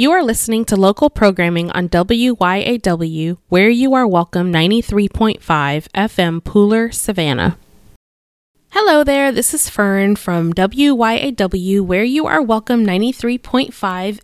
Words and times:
You 0.00 0.12
are 0.12 0.22
listening 0.22 0.64
to 0.64 0.76
local 0.76 1.10
programming 1.10 1.70
on 1.72 1.90
WYAW, 1.90 3.36
where 3.50 3.68
you 3.68 3.92
are 3.92 4.06
welcome 4.06 4.50
93.5 4.50 5.40
FM 5.42 6.40
Pooler, 6.40 6.94
Savannah. 6.94 7.58
Hello 8.70 9.04
there, 9.04 9.30
this 9.30 9.52
is 9.52 9.68
Fern 9.68 10.16
from 10.16 10.54
WYAW, 10.54 11.82
where 11.82 12.02
you 12.02 12.24
are 12.24 12.40
welcome 12.40 12.82
93.5 12.82 13.72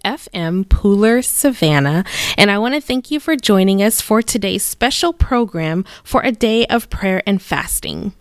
FM 0.02 0.64
Pooler, 0.64 1.22
Savannah. 1.22 2.06
And 2.38 2.50
I 2.50 2.56
want 2.56 2.74
to 2.74 2.80
thank 2.80 3.10
you 3.10 3.20
for 3.20 3.36
joining 3.36 3.82
us 3.82 4.00
for 4.00 4.22
today's 4.22 4.62
special 4.62 5.12
program 5.12 5.84
for 6.02 6.22
a 6.22 6.32
day 6.32 6.64
of 6.68 6.88
prayer 6.88 7.22
and 7.26 7.42
fasting. 7.42 8.14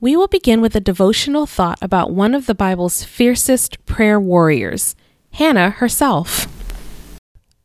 We 0.00 0.16
will 0.16 0.26
begin 0.26 0.60
with 0.60 0.74
a 0.74 0.80
devotional 0.80 1.46
thought 1.46 1.78
about 1.80 2.10
one 2.10 2.34
of 2.34 2.46
the 2.46 2.56
Bible's 2.56 3.04
fiercest 3.04 3.86
prayer 3.86 4.18
warriors, 4.18 4.96
Hannah 5.34 5.70
herself. 5.70 6.46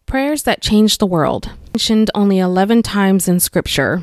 Prayers 0.08 0.42
that 0.44 0.60
changed 0.60 1.00
the 1.00 1.06
world, 1.06 1.52
mentioned 1.72 2.10
only 2.16 2.40
11 2.40 2.82
times 2.82 3.28
in 3.28 3.40
Scripture. 3.40 4.02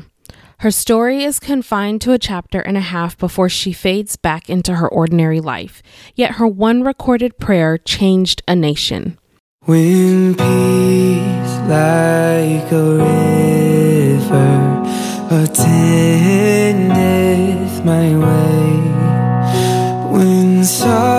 Her 0.59 0.71
story 0.71 1.25
is 1.25 1.37
confined 1.37 1.99
to 2.01 2.13
a 2.13 2.17
chapter 2.17 2.61
and 2.61 2.77
a 2.77 2.81
half 2.95 3.17
before 3.17 3.49
she 3.49 3.73
fades 3.73 4.15
back 4.15 4.49
into 4.49 4.75
her 4.75 4.87
ordinary 4.87 5.41
life, 5.41 5.83
yet 6.15 6.35
her 6.35 6.47
one 6.47 6.81
recorded 6.83 7.39
prayer 7.39 7.77
changed 7.77 8.41
a 8.47 8.55
nation. 8.55 9.19
When 9.65 10.33
peace 10.33 11.57
like 11.67 12.71
a 12.71 13.03
river 14.23 14.47
attendeth 15.29 16.63
my 17.83 18.17
way, 18.17 18.79
when 20.09 20.63
sorrows 20.63 21.16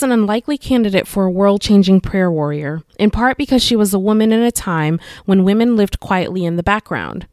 was 0.00 0.04
an 0.04 0.12
unlikely 0.18 0.56
candidate 0.56 1.06
for 1.06 1.26
a 1.26 1.30
world 1.30 1.60
changing 1.60 2.00
prayer 2.00 2.30
warrior, 2.30 2.82
in 2.98 3.10
part 3.10 3.36
because 3.36 3.62
she 3.62 3.76
was 3.76 3.92
a 3.92 3.98
woman 3.98 4.32
in 4.32 4.40
a 4.40 4.50
time 4.50 4.98
when 5.26 5.44
women 5.44 5.76
lived 5.76 6.00
quietly 6.00 6.42
in 6.42 6.56
the 6.56 6.62
background, 6.62 7.26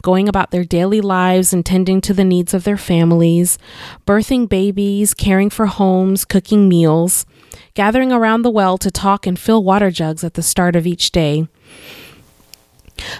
going 0.00 0.28
about 0.28 0.52
their 0.52 0.62
daily 0.62 1.00
lives 1.00 1.52
and 1.52 1.66
tending 1.66 2.00
to 2.00 2.14
the 2.14 2.22
needs 2.22 2.54
of 2.54 2.62
their 2.62 2.76
families, 2.76 3.58
birthing 4.06 4.48
babies, 4.48 5.12
caring 5.12 5.50
for 5.50 5.66
homes, 5.66 6.24
cooking 6.24 6.68
meals, 6.68 7.26
gathering 7.74 8.12
around 8.12 8.42
the 8.42 8.50
well 8.50 8.78
to 8.78 8.92
talk 8.92 9.26
and 9.26 9.36
fill 9.36 9.64
water 9.64 9.90
jugs 9.90 10.22
at 10.22 10.34
the 10.34 10.42
start 10.42 10.76
of 10.76 10.86
each 10.86 11.10
day. 11.10 11.48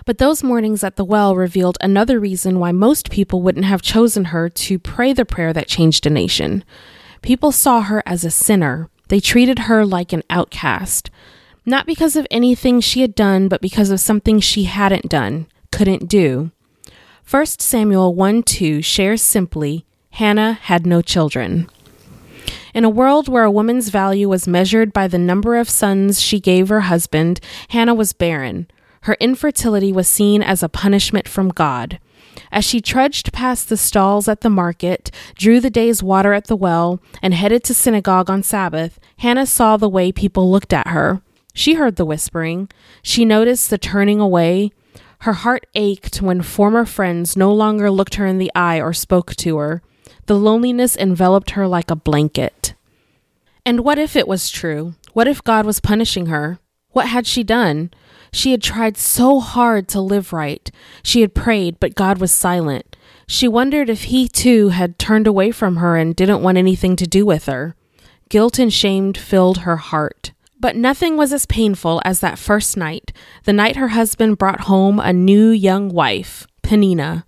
But 0.07 0.19
those 0.19 0.45
mornings 0.45 0.85
at 0.85 0.95
the 0.95 1.05
well 1.05 1.35
revealed 1.35 1.79
another 1.81 2.21
reason 2.21 2.61
why 2.61 2.71
most 2.71 3.11
people 3.11 3.43
wouldn't 3.43 3.65
have 3.65 3.83
chosen 3.83 4.27
her 4.27 4.49
to 4.49 4.79
pray 4.79 5.13
the 5.13 5.25
prayer 5.25 5.53
that 5.53 5.67
changed 5.67 6.07
a 6.07 6.11
nation. 6.11 6.63
People 7.23 7.53
saw 7.53 7.81
her 7.81 8.03
as 8.05 8.23
a 8.23 8.31
sinner. 8.31 8.91
They 9.09 9.21
treated 9.21 9.61
her 9.61 9.85
like 9.85 10.13
an 10.13 10.23
outcast. 10.31 11.11
Not 11.67 11.87
because 11.87 12.17
of 12.17 12.27
anything 12.31 12.81
she 12.81 13.01
had 13.01 13.15
done, 13.15 13.49
but 13.49 13.61
because 13.61 13.91
of 13.91 14.01
something 14.01 14.41
she 14.41 14.65
hadn't 14.65 15.09
done, 15.09 15.47
couldn't 15.73 16.09
do. 16.09 16.51
1 17.29 17.47
Samuel 17.47 18.15
1 18.15 18.43
2 18.43 18.83
shares 18.83 19.23
simply 19.23 19.87
Hannah 20.11 20.55
had 20.55 20.87
no 20.87 21.01
children. 21.01 21.69
In 22.75 22.85
a 22.85 22.91
world 22.91 23.29
where 23.29 23.45
a 23.45 23.51
woman's 23.51 23.89
value 23.89 24.29
was 24.29 24.49
measured 24.49 24.93
by 24.93 25.09
the 25.09 25.19
number 25.19 25.57
of 25.57 25.71
sons 25.71 26.21
she 26.21 26.41
gave 26.41 26.69
her 26.69 26.83
husband, 26.83 27.41
Hannah 27.69 27.95
was 27.95 28.13
barren. 28.13 28.67
Her 29.03 29.17
infertility 29.21 29.93
was 29.93 30.09
seen 30.09 30.43
as 30.43 30.63
a 30.63 30.69
punishment 30.69 31.29
from 31.29 31.49
God. 31.49 31.99
As 32.51 32.65
she 32.65 32.81
trudged 32.81 33.33
past 33.33 33.69
the 33.69 33.77
stalls 33.77 34.29
at 34.29 34.41
the 34.41 34.51
market, 34.51 35.11
drew 35.37 35.61
the 35.61 35.71
day's 35.71 36.03
water 36.03 36.33
at 36.33 36.47
the 36.47 36.57
well, 36.57 37.01
and 37.23 37.35
headed 37.35 37.65
to 37.65 37.75
synagogue 37.75 38.31
on 38.31 38.43
Sabbath, 38.43 38.99
Hannah 39.19 39.47
saw 39.47 39.77
the 39.77 39.89
way 39.89 40.13
people 40.13 40.51
looked 40.51 40.73
at 40.73 40.89
her. 40.89 41.23
She 41.53 41.75
heard 41.75 41.97
the 41.97 42.05
whispering. 42.05 42.69
She 43.03 43.25
noticed 43.25 43.71
the 43.71 43.79
turning 43.79 44.21
away. 44.21 44.73
Her 45.21 45.33
heart 45.33 45.67
ached 45.75 46.21
when 46.21 46.43
former 46.43 46.85
friends 46.85 47.37
no 47.37 47.53
longer 47.53 47.91
looked 47.91 48.17
her 48.17 48.27
in 48.27 48.39
the 48.39 48.51
eye 48.55 48.81
or 48.81 48.93
spoke 48.93 49.35
to 49.37 49.57
her. 49.59 49.83
The 50.27 50.35
loneliness 50.35 50.97
enveloped 50.97 51.51
her 51.51 51.69
like 51.69 51.91
a 51.91 51.97
blanket. 51.97 52.75
And 53.65 53.81
what 53.85 53.99
if 53.99 54.17
it 54.17 54.29
was 54.29 54.51
true? 54.51 54.95
What 55.13 55.29
if 55.29 55.43
God 55.43 55.65
was 55.65 55.81
punishing 55.81 56.27
her? 56.27 56.59
What 56.91 57.09
had 57.09 57.27
she 57.27 57.43
done? 57.43 57.91
She 58.35 58.51
had 58.51 58.65
tried 58.65 58.97
so 58.97 59.39
hard 59.39 59.87
to 59.91 60.01
live 60.01 60.33
right. 60.33 60.69
She 61.05 61.21
had 61.21 61.37
prayed, 61.37 61.79
but 61.79 61.95
God 61.95 62.19
was 62.19 62.33
silent. 62.33 62.97
She 63.29 63.47
wondered 63.47 63.89
if 63.89 64.05
He 64.05 64.27
too 64.27 64.71
had 64.71 64.99
turned 64.99 65.29
away 65.29 65.53
from 65.53 65.77
her 65.77 65.97
and 65.97 66.17
didn't 66.17 66.43
want 66.43 66.59
anything 66.59 66.97
to 66.97 67.07
do 67.07 67.25
with 67.25 67.47
her. 67.47 67.77
Guilt 68.29 68.59
and 68.59 68.73
shame 68.73 69.13
filled 69.13 69.59
her 69.59 69.77
heart. 69.77 70.33
But 70.59 70.75
nothing 70.75 71.17
was 71.17 71.33
as 71.33 71.47
painful 71.47 72.03
as 72.05 72.19
that 72.21 72.37
first 72.37 72.77
night, 72.77 73.13
the 73.45 73.53
night 73.53 73.77
her 73.77 73.89
husband 73.89 74.37
brought 74.37 74.63
home 74.63 74.99
a 74.99 75.13
new 75.13 75.51
young 75.51 75.89
wife, 75.89 76.45
Penina. 76.65 77.23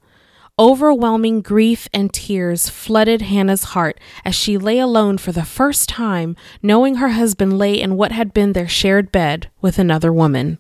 Overwhelming 0.59 1.41
grief 1.41 1.87
and 1.95 2.13
tears 2.13 2.69
flooded 2.69 3.23
Hannah's 3.23 3.63
heart 3.63 4.01
as 4.25 4.35
she 4.35 4.59
lay 4.59 4.81
alone 4.81 5.19
for 5.19 5.31
the 5.31 5.45
first 5.45 5.89
time, 5.89 6.35
knowing 6.63 6.97
her 6.97 7.11
husband 7.11 7.59
lay 7.59 7.81
in 7.81 7.97
what 7.97 8.11
had 8.11 8.35
been 8.35 8.55
their 8.55 8.67
shared 8.67 9.13
bed 9.13 9.51
with 9.61 9.79
another 9.79 10.13
woman. 10.13 10.59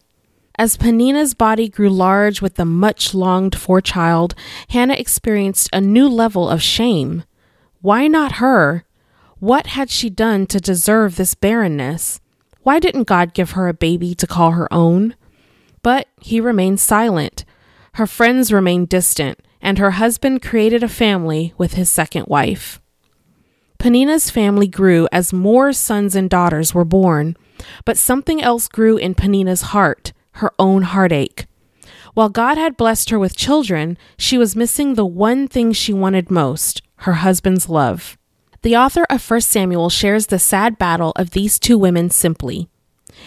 As 0.59 0.79
Penina's 0.79 1.35
body 1.35 1.69
grew 1.69 1.91
large 1.91 2.41
with 2.41 2.55
the 2.55 2.65
much 2.65 3.13
longed 3.13 3.55
for 3.55 3.83
child, 3.83 4.35
Hannah 4.71 4.95
experienced 4.95 5.69
a 5.73 5.83
new 5.83 6.09
level 6.09 6.49
of 6.49 6.63
shame. 6.63 7.25
Why 7.83 8.07
not 8.07 8.33
her? 8.33 8.85
What 9.39 9.69
had 9.69 9.91
she 9.91 10.09
done 10.09 10.47
to 10.47 10.59
deserve 10.59 11.17
this 11.17 11.35
barrenness? 11.35 12.21
Why 12.63 12.79
didn't 12.79 13.05
God 13.05 13.35
give 13.35 13.51
her 13.51 13.69
a 13.69 13.75
baby 13.75 14.15
to 14.15 14.27
call 14.27 14.53
her 14.53 14.73
own? 14.73 15.15
But 15.83 16.09
he 16.21 16.41
remained 16.41 16.81
silent. 16.81 17.45
Her 17.95 18.07
friends 18.07 18.51
remained 18.51 18.89
distant, 18.89 19.39
and 19.61 19.77
her 19.79 19.93
husband 19.93 20.41
created 20.41 20.83
a 20.83 20.89
family 20.89 21.53
with 21.59 21.75
his 21.75 21.91
second 21.91 22.27
wife. 22.29 22.81
Penina's 23.79 24.31
family 24.31 24.67
grew 24.67 25.07
as 25.13 25.35
more 25.35 25.75
sons 25.75 26.17
and 26.17 26.31
daughters 26.31 26.75
were 26.75 26.85
born, 26.85 27.37
but 27.85 27.99
something 27.99 28.43
else 28.43 28.69
grew 28.69 28.97
in 28.97 29.15
Penina's 29.15 29.63
heart, 29.63 30.13
her 30.37 30.53
own 30.59 30.83
heartache. 30.83 31.47
While 32.15 32.29
God 32.31 32.57
had 32.57 32.77
blessed 32.77 33.11
her 33.11 33.19
with 33.19 33.37
children, 33.37 33.99
she 34.19 34.39
was 34.39 34.57
missing 34.57 34.95
the 34.95 35.05
one 35.05 35.49
thing 35.49 35.73
she 35.73 35.93
wanted 35.93 36.31
most 36.31 36.83
her 37.01 37.15
husband's 37.15 37.69
love. 37.69 38.17
The 38.63 38.77
author 38.77 39.05
of 39.11 39.31
1 39.31 39.43
Samuel 39.43 39.91
shares 39.91 40.27
the 40.27 40.39
sad 40.39 40.79
battle 40.79 41.13
of 41.15 41.31
these 41.31 41.59
two 41.59 41.79
women 41.79 42.11
simply. 42.11 42.69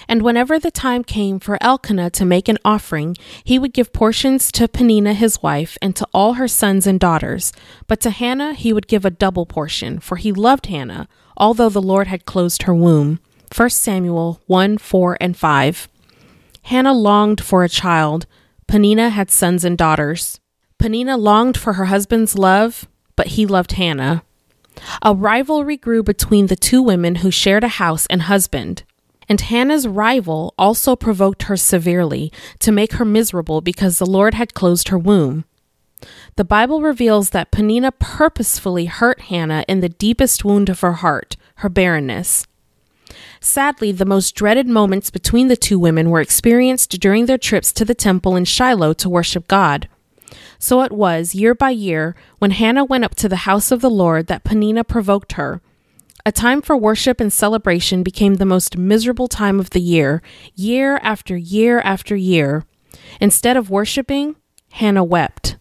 And 0.08 0.22
whenever 0.22 0.60
the 0.60 0.72
time 0.72 1.04
came 1.04 1.40
for 1.40 1.58
Elkanah 1.62 2.10
to 2.12 2.26
make 2.26 2.48
an 2.48 2.58
offering, 2.66 3.16
he 3.44 3.60
would 3.60 3.74
give 3.74 3.94
portions 3.94 4.52
to 4.54 4.68
Penina 4.68 5.14
his 5.14 5.42
wife 5.42 5.78
and 5.82 5.96
to 5.96 6.08
all 6.14 6.34
her 6.34 6.48
sons 6.48 6.88
and 6.88 7.00
daughters. 7.00 7.54
But 7.88 8.02
to 8.02 8.10
Hannah 8.10 8.54
he 8.54 8.74
would 8.74 8.88
give 8.88 9.06
a 9.06 9.12
double 9.12 9.46
portion, 9.46 10.00
for 10.00 10.18
he 10.18 10.32
loved 10.32 10.66
Hannah, 10.68 11.08
although 11.38 11.70
the 11.70 11.82
Lord 11.82 12.08
had 12.08 12.26
closed 12.26 12.64
her 12.64 12.74
womb. 12.74 13.20
1 13.56 13.70
Samuel 13.70 14.42
1 14.48 14.78
4 14.78 15.18
and 15.20 15.38
5. 15.38 15.88
Hannah 16.70 16.94
longed 16.94 17.44
for 17.44 17.64
a 17.64 17.70
child. 17.70 18.28
Penina 18.68 19.10
had 19.10 19.32
sons 19.32 19.66
and 19.66 19.76
daughters. 19.76 20.40
Penina 20.78 21.18
longed 21.20 21.58
for 21.58 21.74
her 21.74 21.86
husband's 21.86 22.38
love, 22.38 22.88
but 23.16 23.30
he 23.30 23.48
loved 23.48 23.72
Hannah. 23.72 24.22
A 25.02 25.16
rivalry 25.16 25.78
grew 25.78 26.04
between 26.04 26.46
the 26.46 26.56
two 26.56 26.84
women 26.84 27.16
who 27.16 27.32
shared 27.32 27.64
a 27.64 27.80
house 27.80 28.06
and 28.06 28.22
husband. 28.22 28.84
And 29.28 29.42
Hannah's 29.42 29.88
rival 29.88 30.54
also 30.60 30.96
provoked 30.96 31.44
her 31.44 31.58
severely 31.58 32.32
to 32.60 32.72
make 32.72 32.94
her 32.94 33.06
miserable 33.06 33.62
because 33.62 33.98
the 33.98 34.06
Lord 34.06 34.36
had 34.36 34.54
closed 34.54 34.90
her 34.90 34.98
womb. 35.00 35.46
The 36.36 36.46
Bible 36.46 36.84
reveals 36.84 37.32
that 37.32 37.52
Penina 37.52 37.92
purposefully 37.98 38.86
hurt 38.86 39.22
Hannah 39.22 39.66
in 39.68 39.80
the 39.80 39.90
deepest 39.90 40.46
wound 40.46 40.70
of 40.70 40.82
her 40.82 40.94
heart, 40.94 41.36
her 41.56 41.70
barrenness. 41.70 42.46
Sadly, 43.42 43.92
the 43.92 44.06
most 44.06 44.36
dreaded 44.36 44.68
moments 44.68 45.10
between 45.10 45.48
the 45.48 45.56
two 45.56 45.80
women 45.80 46.10
were 46.10 46.22
experienced 46.22 46.92
during 47.00 47.26
their 47.26 47.38
trips 47.38 47.72
to 47.74 47.86
the 47.86 47.96
temple 47.96 48.36
in 48.36 48.46
Shiloh 48.46 48.94
to 48.94 49.10
worship 49.10 49.48
God. 49.48 49.88
So 50.60 50.82
it 50.82 50.92
was, 50.92 51.34
year 51.34 51.56
by 51.56 51.70
year, 51.70 52.16
when 52.40 52.52
Hannah 52.52 52.84
went 52.84 53.06
up 53.06 53.16
to 53.16 53.30
the 53.30 53.38
house 53.48 53.72
of 53.72 53.82
the 53.82 53.90
Lord, 53.90 54.28
that 54.28 54.44
Penina 54.44 54.86
provoked 54.86 55.34
her. 55.34 55.62
A 56.26 56.34
time 56.34 56.62
for 56.62 56.76
worship 56.76 57.22
and 57.22 57.32
celebration 57.32 58.04
became 58.04 58.36
the 58.36 58.46
most 58.46 58.78
miserable 58.78 59.30
time 59.30 59.60
of 59.60 59.70
the 59.70 59.80
year, 59.80 60.22
year 60.54 61.00
after 61.02 61.38
year 61.38 61.80
after 61.80 62.16
year. 62.16 62.66
Instead 63.22 63.56
of 63.56 63.70
worshiping, 63.70 64.36
Hannah 64.74 65.04
wept. 65.04 65.56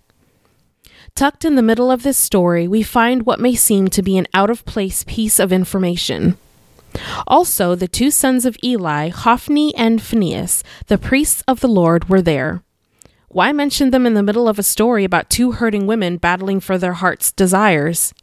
Tucked 1.15 1.45
in 1.45 1.55
the 1.55 1.63
middle 1.63 1.91
of 1.91 2.03
this 2.03 2.19
story, 2.19 2.67
we 2.67 2.83
find 2.83 3.25
what 3.25 3.41
may 3.41 3.55
seem 3.55 3.89
to 3.89 4.03
be 4.03 4.19
an 4.19 4.27
out 4.35 4.51
of 4.51 4.65
place 4.65 5.05
piece 5.05 5.39
of 5.39 5.53
information. 5.53 6.37
Also, 7.27 7.75
the 7.75 7.89
two 7.89 8.11
sons 8.11 8.45
of 8.45 8.57
Eli, 8.63 9.09
Hophni 9.09 9.75
and 9.75 10.03
Phinehas, 10.03 10.63
the 10.87 10.99
priests 10.99 11.43
of 11.47 11.61
the 11.61 11.69
Lord, 11.69 12.09
were 12.09 12.23
there. 12.23 12.63
Why 13.29 13.53
mention 13.53 13.91
them 13.91 14.07
in 14.07 14.15
the 14.15 14.23
middle 14.23 14.49
of 14.49 14.59
a 14.59 14.63
story 14.63 15.05
about 15.05 15.29
two 15.29 15.53
hurting 15.53 15.87
women 15.87 16.17
battling 16.17 16.61
for 16.61 16.79
their 16.79 16.95
heart's 16.95 17.31
desires? 17.31 18.15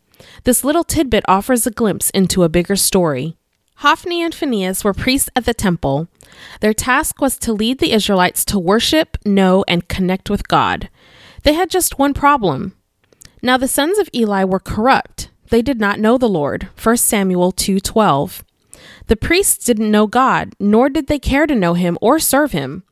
This 0.43 0.63
little 0.63 0.83
tidbit 0.83 1.23
offers 1.27 1.67
a 1.67 1.71
glimpse 1.71 2.09
into 2.11 2.43
a 2.43 2.49
bigger 2.49 2.75
story. 2.75 3.35
Hophni 3.79 4.23
and 4.23 4.33
Phinehas 4.33 4.83
were 4.83 4.93
priests 4.93 5.29
at 5.35 5.45
the 5.45 5.53
temple. 5.53 6.07
Their 6.61 6.73
task 6.73 7.19
was 7.19 7.37
to 7.39 7.53
lead 7.53 7.79
the 7.79 7.91
Israelites 7.91 8.45
to 8.45 8.57
worship, 8.57 9.17
know, 9.25 9.65
and 9.67 9.87
connect 9.87 10.29
with 10.29 10.47
God. 10.47 10.89
They 11.43 11.53
had 11.53 11.69
just 11.69 11.99
one 11.99 12.13
problem. 12.13 12.75
Now 13.41 13.57
the 13.57 13.67
sons 13.67 13.99
of 13.99 14.09
Eli 14.13 14.43
were 14.43 14.59
corrupt. 14.59 15.29
They 15.49 15.61
did 15.61 15.79
not 15.79 15.99
know 15.99 16.17
the 16.17 16.29
Lord. 16.29 16.69
1 16.81 16.97
Samuel 16.97 17.51
2:12. 17.51 18.43
The 19.07 19.15
priests 19.15 19.65
didn't 19.65 19.91
know 19.91 20.07
God, 20.07 20.53
nor 20.59 20.89
did 20.89 21.07
they 21.07 21.19
care 21.19 21.45
to 21.47 21.55
know 21.55 21.73
him 21.73 21.97
or 22.01 22.19
serve 22.19 22.51
him. 22.51 22.83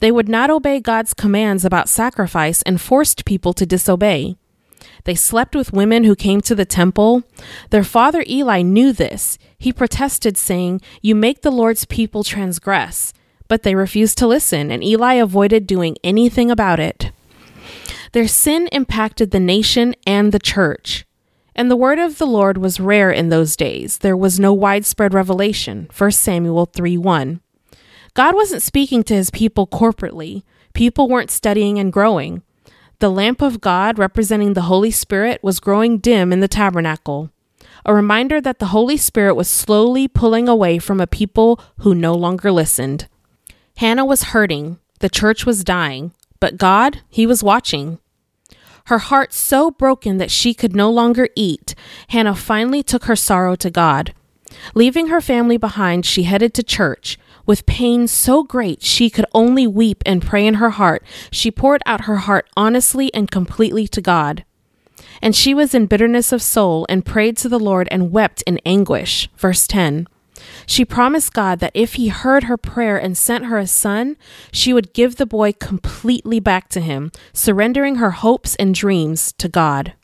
They 0.00 0.10
would 0.10 0.28
not 0.28 0.50
obey 0.50 0.80
God's 0.80 1.12
commands 1.12 1.64
about 1.64 1.88
sacrifice 1.88 2.62
and 2.62 2.80
forced 2.80 3.24
people 3.24 3.52
to 3.54 3.66
disobey. 3.66 4.36
They 5.04 5.14
slept 5.14 5.54
with 5.54 5.72
women 5.72 6.04
who 6.04 6.14
came 6.14 6.40
to 6.42 6.54
the 6.54 6.64
temple. 6.64 7.22
Their 7.70 7.84
father 7.84 8.24
Eli 8.28 8.62
knew 8.62 8.92
this. 8.92 9.38
He 9.58 9.72
protested, 9.72 10.36
saying, 10.36 10.80
You 11.02 11.14
make 11.14 11.42
the 11.42 11.50
Lord's 11.50 11.84
people 11.84 12.24
transgress. 12.24 13.12
But 13.48 13.62
they 13.62 13.74
refused 13.74 14.18
to 14.18 14.26
listen, 14.26 14.70
and 14.70 14.84
Eli 14.84 15.14
avoided 15.14 15.66
doing 15.66 15.96
anything 16.04 16.50
about 16.50 16.78
it. 16.78 17.10
Their 18.12 18.28
sin 18.28 18.68
impacted 18.72 19.30
the 19.30 19.40
nation 19.40 19.94
and 20.06 20.32
the 20.32 20.38
church. 20.38 21.06
And 21.58 21.68
the 21.68 21.76
word 21.76 21.98
of 21.98 22.18
the 22.18 22.26
Lord 22.26 22.56
was 22.56 22.78
rare 22.78 23.10
in 23.10 23.30
those 23.30 23.56
days. 23.56 23.98
There 23.98 24.16
was 24.16 24.38
no 24.38 24.52
widespread 24.52 25.12
revelation. 25.12 25.88
1 25.94 26.12
Samuel 26.12 26.66
3 26.66 26.96
1. 26.96 27.40
God 28.14 28.36
wasn't 28.36 28.62
speaking 28.62 29.02
to 29.02 29.14
his 29.14 29.32
people 29.32 29.66
corporately. 29.66 30.44
People 30.72 31.08
weren't 31.08 31.32
studying 31.32 31.76
and 31.80 31.92
growing. 31.92 32.42
The 33.00 33.10
lamp 33.10 33.42
of 33.42 33.60
God, 33.60 33.98
representing 33.98 34.52
the 34.52 34.70
Holy 34.70 34.92
Spirit, 34.92 35.42
was 35.42 35.58
growing 35.58 35.98
dim 35.98 36.32
in 36.32 36.38
the 36.38 36.46
tabernacle, 36.46 37.32
a 37.84 37.92
reminder 37.92 38.40
that 38.40 38.60
the 38.60 38.66
Holy 38.66 38.96
Spirit 38.96 39.34
was 39.34 39.48
slowly 39.48 40.06
pulling 40.06 40.48
away 40.48 40.78
from 40.78 41.00
a 41.00 41.08
people 41.08 41.60
who 41.78 41.92
no 41.92 42.14
longer 42.14 42.52
listened. 42.52 43.08
Hannah 43.78 44.04
was 44.04 44.30
hurting, 44.30 44.78
the 45.00 45.08
church 45.08 45.44
was 45.44 45.64
dying, 45.64 46.12
but 46.38 46.56
God, 46.56 47.00
He 47.08 47.26
was 47.26 47.42
watching. 47.42 47.98
Her 48.88 48.98
heart 48.98 49.34
so 49.34 49.70
broken 49.70 50.16
that 50.16 50.30
she 50.30 50.54
could 50.54 50.74
no 50.74 50.90
longer 50.90 51.28
eat, 51.36 51.74
Hannah 52.08 52.34
finally 52.34 52.82
took 52.82 53.04
her 53.04 53.16
sorrow 53.16 53.54
to 53.56 53.68
God. 53.68 54.14
Leaving 54.74 55.08
her 55.08 55.20
family 55.20 55.58
behind, 55.58 56.06
she 56.06 56.22
headed 56.22 56.54
to 56.54 56.62
church. 56.62 57.18
With 57.44 57.66
pain 57.66 58.06
so 58.08 58.42
great 58.42 58.82
she 58.82 59.10
could 59.10 59.26
only 59.34 59.66
weep 59.66 60.02
and 60.06 60.24
pray 60.24 60.46
in 60.46 60.54
her 60.54 60.70
heart, 60.70 61.04
she 61.30 61.50
poured 61.50 61.82
out 61.84 62.02
her 62.06 62.16
heart 62.16 62.48
honestly 62.56 63.12
and 63.12 63.30
completely 63.30 63.86
to 63.88 64.00
God. 64.00 64.46
And 65.20 65.36
she 65.36 65.52
was 65.52 65.74
in 65.74 65.84
bitterness 65.84 66.32
of 66.32 66.40
soul 66.40 66.86
and 66.88 67.04
prayed 67.04 67.36
to 67.38 67.48
the 67.50 67.58
Lord 67.58 67.88
and 67.90 68.10
wept 68.10 68.42
in 68.46 68.58
anguish. 68.64 69.28
Verse 69.36 69.66
10. 69.66 70.06
She 70.66 70.84
promised 70.84 71.32
God 71.32 71.60
that 71.60 71.72
if 71.74 71.94
he 71.94 72.08
heard 72.08 72.44
her 72.44 72.56
prayer 72.56 72.96
and 72.96 73.16
sent 73.16 73.46
her 73.46 73.58
a 73.58 73.66
son, 73.66 74.16
she 74.52 74.72
would 74.72 74.92
give 74.92 75.16
the 75.16 75.26
boy 75.26 75.52
completely 75.52 76.40
back 76.40 76.68
to 76.70 76.80
him, 76.80 77.10
surrendering 77.32 77.96
her 77.96 78.12
hopes 78.12 78.54
and 78.56 78.74
dreams 78.74 79.32
to 79.32 79.48
God. 79.48 79.94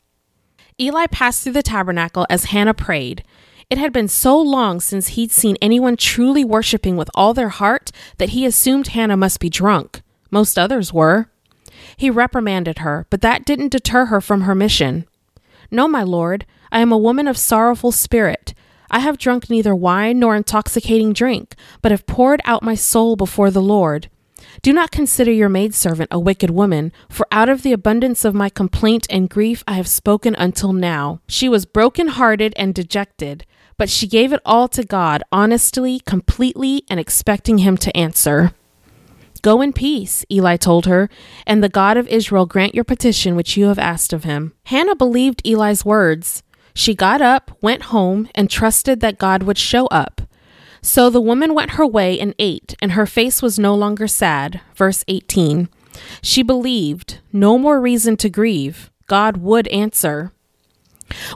Eli 0.79 1.05
passed 1.07 1.43
through 1.43 1.53
the 1.53 1.63
tabernacle 1.63 2.25
as 2.29 2.45
Hannah 2.45 2.73
prayed. 2.73 3.23
It 3.69 3.77
had 3.77 3.93
been 3.93 4.07
so 4.07 4.39
long 4.39 4.79
since 4.79 5.09
he'd 5.09 5.31
seen 5.31 5.57
anyone 5.61 5.97
truly 5.97 6.45
worshiping 6.45 6.97
with 6.97 7.09
all 7.15 7.33
their 7.33 7.49
heart 7.49 7.91
that 8.17 8.29
he 8.29 8.45
assumed 8.45 8.89
Hannah 8.89 9.17
must 9.17 9.39
be 9.39 9.49
drunk. 9.49 10.01
Most 10.29 10.59
others 10.59 10.93
were. 10.93 11.29
He 11.97 12.09
reprimanded 12.09 12.79
her, 12.79 13.07
but 13.09 13.21
that 13.21 13.45
didn't 13.45 13.71
deter 13.71 14.05
her 14.05 14.21
from 14.21 14.41
her 14.41 14.53
mission. 14.53 15.07
No, 15.71 15.87
my 15.87 16.03
lord, 16.03 16.45
I 16.71 16.79
am 16.79 16.91
a 16.91 16.97
woman 16.97 17.27
of 17.27 17.37
sorrowful 17.37 17.91
spirit. 17.91 18.53
I 18.89 18.99
have 18.99 19.17
drunk 19.17 19.49
neither 19.49 19.75
wine 19.75 20.19
nor 20.19 20.35
intoxicating 20.35 21.13
drink, 21.13 21.55
but 21.81 21.91
have 21.91 22.07
poured 22.07 22.41
out 22.45 22.63
my 22.63 22.75
soul 22.75 23.15
before 23.15 23.51
the 23.51 23.61
Lord. 23.61 24.09
Do 24.61 24.73
not 24.73 24.91
consider 24.91 25.31
your 25.31 25.49
maidservant 25.49 26.09
a 26.11 26.19
wicked 26.19 26.49
woman, 26.49 26.91
for 27.09 27.27
out 27.31 27.49
of 27.49 27.61
the 27.61 27.73
abundance 27.73 28.25
of 28.25 28.33
my 28.33 28.49
complaint 28.49 29.07
and 29.09 29.29
grief 29.29 29.63
I 29.67 29.73
have 29.73 29.87
spoken 29.87 30.35
until 30.35 30.73
now. 30.73 31.21
She 31.27 31.49
was 31.49 31.65
broken 31.65 32.07
hearted 32.09 32.53
and 32.55 32.73
dejected, 32.73 33.45
but 33.77 33.89
she 33.89 34.07
gave 34.07 34.31
it 34.31 34.41
all 34.45 34.67
to 34.69 34.83
God 34.83 35.23
honestly, 35.31 35.99
completely, 35.99 36.83
and 36.89 36.99
expecting 36.99 37.59
Him 37.59 37.77
to 37.77 37.95
answer. 37.95 38.53
Go 39.45 39.61
in 39.61 39.73
peace, 39.73 40.25
Eli 40.31 40.57
told 40.57 40.87
her, 40.87 41.07
and 41.45 41.63
the 41.63 41.69
God 41.69 41.97
of 41.97 42.07
Israel 42.07 42.47
grant 42.47 42.73
your 42.73 42.83
petition 42.83 43.35
which 43.35 43.55
you 43.55 43.67
have 43.67 43.77
asked 43.77 44.11
of 44.11 44.23
him. 44.23 44.53
Hannah 44.63 44.95
believed 44.95 45.45
Eli's 45.45 45.85
words. 45.85 46.41
She 46.77 46.93
got 46.93 47.21
up, 47.21 47.57
went 47.61 47.83
home, 47.83 48.29
and 48.35 48.49
trusted 48.49 48.99
that 48.99 49.17
God 49.17 49.43
would 49.43 49.57
show 49.57 49.87
up. 49.87 50.21
So 50.81 51.09
the 51.09 51.21
woman 51.21 51.55
went 51.55 51.71
her 51.71 51.87
way 51.87 52.19
and 52.19 52.35
ate, 52.37 52.75
and 52.81 52.91
her 52.91 53.07
face 53.07 53.41
was 53.41 53.57
no 53.57 53.73
longer 53.73 54.07
sad. 54.07 54.61
Verse 54.75 55.03
18. 55.07 55.69
She 56.21 56.43
believed, 56.43 57.19
no 57.31 57.57
more 57.57 57.79
reason 57.79 58.17
to 58.17 58.29
grieve. 58.29 58.91
God 59.07 59.37
would 59.37 59.67
answer. 59.69 60.31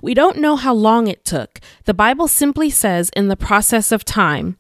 We 0.03 0.13
don't 0.13 0.39
know 0.39 0.57
how 0.57 0.73
long 0.73 1.07
it 1.07 1.23
took. 1.23 1.61
The 1.85 1.93
Bible 1.93 2.27
simply 2.27 2.69
says 2.69 3.09
in 3.15 3.29
the 3.29 3.37
process 3.37 3.91
of 3.93 4.03
time. 4.03 4.57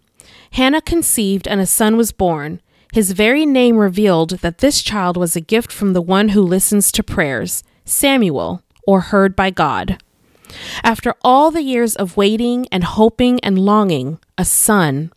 Hannah 0.53 0.81
conceived 0.81 1.47
and 1.47 1.59
a 1.59 1.65
son 1.65 1.97
was 1.97 2.13
born. 2.13 2.61
His 2.93 3.11
very 3.11 3.45
name 3.45 3.77
revealed 3.77 4.39
that 4.39 4.59
this 4.59 4.81
child 4.81 5.17
was 5.17 5.35
a 5.35 5.41
gift 5.41 5.71
from 5.71 5.93
the 5.93 6.01
one 6.01 6.29
who 6.29 6.41
listens 6.41 6.91
to 6.93 7.03
prayers, 7.03 7.63
Samuel, 7.85 8.63
or 8.87 9.01
heard 9.01 9.35
by 9.35 9.51
God. 9.51 10.01
After 10.83 11.15
all 11.23 11.51
the 11.51 11.61
years 11.61 11.95
of 11.95 12.17
waiting 12.17 12.67
and 12.71 12.83
hoping 12.83 13.39
and 13.41 13.59
longing, 13.59 14.19
a 14.37 14.45
son. 14.45 15.11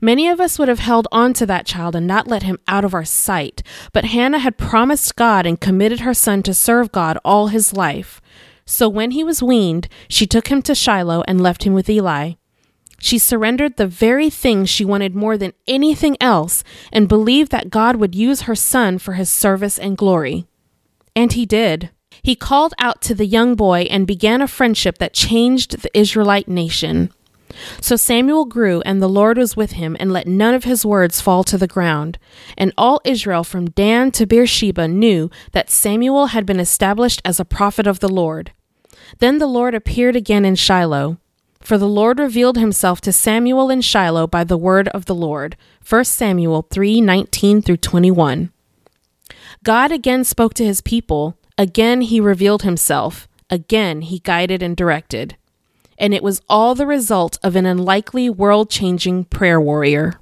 Many 0.00 0.28
of 0.28 0.40
us 0.40 0.58
would 0.58 0.68
have 0.68 0.78
held 0.78 1.08
on 1.10 1.32
to 1.34 1.46
that 1.46 1.66
child 1.66 1.96
and 1.96 2.06
not 2.06 2.28
let 2.28 2.44
him 2.44 2.58
out 2.68 2.84
of 2.84 2.94
our 2.94 3.04
sight, 3.04 3.62
but 3.92 4.06
Hannah 4.06 4.38
had 4.38 4.56
promised 4.56 5.16
God 5.16 5.46
and 5.46 5.60
committed 5.60 6.00
her 6.00 6.14
son 6.14 6.42
to 6.44 6.54
serve 6.54 6.92
God 6.92 7.18
all 7.24 7.48
his 7.48 7.72
life. 7.72 8.20
So 8.66 8.88
when 8.88 9.10
he 9.10 9.24
was 9.24 9.42
weaned, 9.42 9.88
she 10.08 10.26
took 10.26 10.48
him 10.48 10.62
to 10.62 10.74
Shiloh 10.74 11.22
and 11.26 11.40
left 11.40 11.64
him 11.64 11.74
with 11.74 11.90
Eli. 11.90 12.34
She 12.98 13.18
surrendered 13.18 13.76
the 13.76 13.86
very 13.86 14.30
thing 14.30 14.64
she 14.64 14.84
wanted 14.84 15.14
more 15.14 15.36
than 15.36 15.52
anything 15.66 16.16
else 16.20 16.64
and 16.90 17.08
believed 17.08 17.50
that 17.52 17.68
God 17.68 17.96
would 17.96 18.14
use 18.14 18.42
her 18.42 18.54
son 18.54 18.98
for 18.98 19.14
his 19.14 19.28
service 19.28 19.78
and 19.78 19.98
glory. 19.98 20.46
And 21.14 21.32
he 21.32 21.44
did. 21.44 21.90
He 22.24 22.34
called 22.34 22.72
out 22.78 23.02
to 23.02 23.14
the 23.14 23.26
young 23.26 23.54
boy 23.54 23.82
and 23.90 24.06
began 24.06 24.40
a 24.40 24.48
friendship 24.48 24.96
that 24.96 25.12
changed 25.12 25.82
the 25.82 25.96
Israelite 25.96 26.48
nation. 26.48 27.12
So 27.82 27.96
Samuel 27.96 28.46
grew, 28.46 28.80
and 28.80 29.00
the 29.02 29.08
Lord 29.08 29.36
was 29.36 29.56
with 29.56 29.72
him, 29.72 29.94
and 30.00 30.10
let 30.10 30.26
none 30.26 30.54
of 30.54 30.64
his 30.64 30.86
words 30.86 31.20
fall 31.20 31.44
to 31.44 31.58
the 31.58 31.66
ground. 31.66 32.18
And 32.56 32.72
all 32.78 33.02
Israel 33.04 33.44
from 33.44 33.68
Dan 33.68 34.10
to 34.12 34.26
Beersheba 34.26 34.88
knew 34.88 35.30
that 35.52 35.68
Samuel 35.68 36.28
had 36.28 36.46
been 36.46 36.58
established 36.58 37.20
as 37.26 37.38
a 37.38 37.44
prophet 37.44 37.86
of 37.86 38.00
the 38.00 38.08
Lord. 38.08 38.52
Then 39.18 39.36
the 39.36 39.46
Lord 39.46 39.74
appeared 39.74 40.16
again 40.16 40.46
in 40.46 40.54
Shiloh. 40.54 41.18
For 41.60 41.76
the 41.76 41.88
Lord 41.88 42.18
revealed 42.18 42.56
himself 42.56 43.02
to 43.02 43.12
Samuel 43.12 43.68
in 43.68 43.82
Shiloh 43.82 44.26
by 44.26 44.44
the 44.44 44.58
word 44.58 44.88
of 44.88 45.04
the 45.04 45.14
Lord. 45.14 45.56
1 45.86 46.04
Samuel 46.06 46.62
3:19 46.70 47.62
through 47.62 47.76
21. 47.76 48.50
God 49.62 49.92
again 49.92 50.24
spoke 50.24 50.54
to 50.54 50.64
his 50.64 50.80
people, 50.80 51.36
again 51.56 52.00
he 52.00 52.20
revealed 52.20 52.62
himself, 52.62 53.28
again 53.50 54.00
he 54.02 54.18
guided 54.18 54.62
and 54.62 54.76
directed. 54.76 55.36
And 55.96 56.12
it 56.12 56.22
was 56.22 56.40
all 56.48 56.74
the 56.74 56.86
result 56.86 57.38
of 57.42 57.54
an 57.54 57.66
unlikely 57.66 58.28
world-changing 58.28 59.26
prayer 59.26 59.60
warrior. 59.60 60.18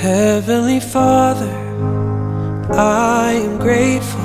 Heavenly 0.00 0.80
Father, 0.80 1.50
I 2.72 3.32
am 3.32 3.58
grateful 3.58 4.20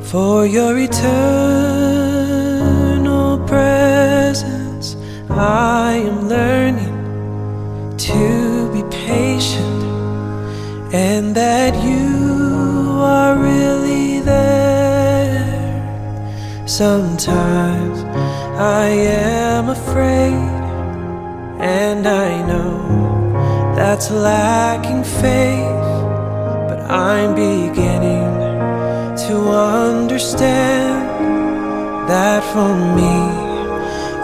for 0.00 0.46
your 0.46 0.78
eternal 0.78 0.98
presence. 3.46 3.81
I 5.42 5.94
am 5.94 6.28
learning 6.28 7.96
to 7.96 8.70
be 8.72 8.84
patient 8.96 9.82
and 10.94 11.34
that 11.34 11.74
you 11.82 13.00
are 13.00 13.36
really 13.36 14.20
there. 14.20 15.42
Sometimes 16.64 18.04
I 18.56 18.86
am 18.86 19.70
afraid, 19.70 20.60
and 21.58 22.06
I 22.06 22.46
know 22.46 23.74
that's 23.74 24.12
lacking 24.12 25.02
faith, 25.02 25.88
but 26.68 26.80
I'm 26.88 27.34
beginning 27.34 28.30
to 29.26 29.34
understand 29.50 31.02
that 32.08 32.44
for 32.52 32.72
me 32.94 33.41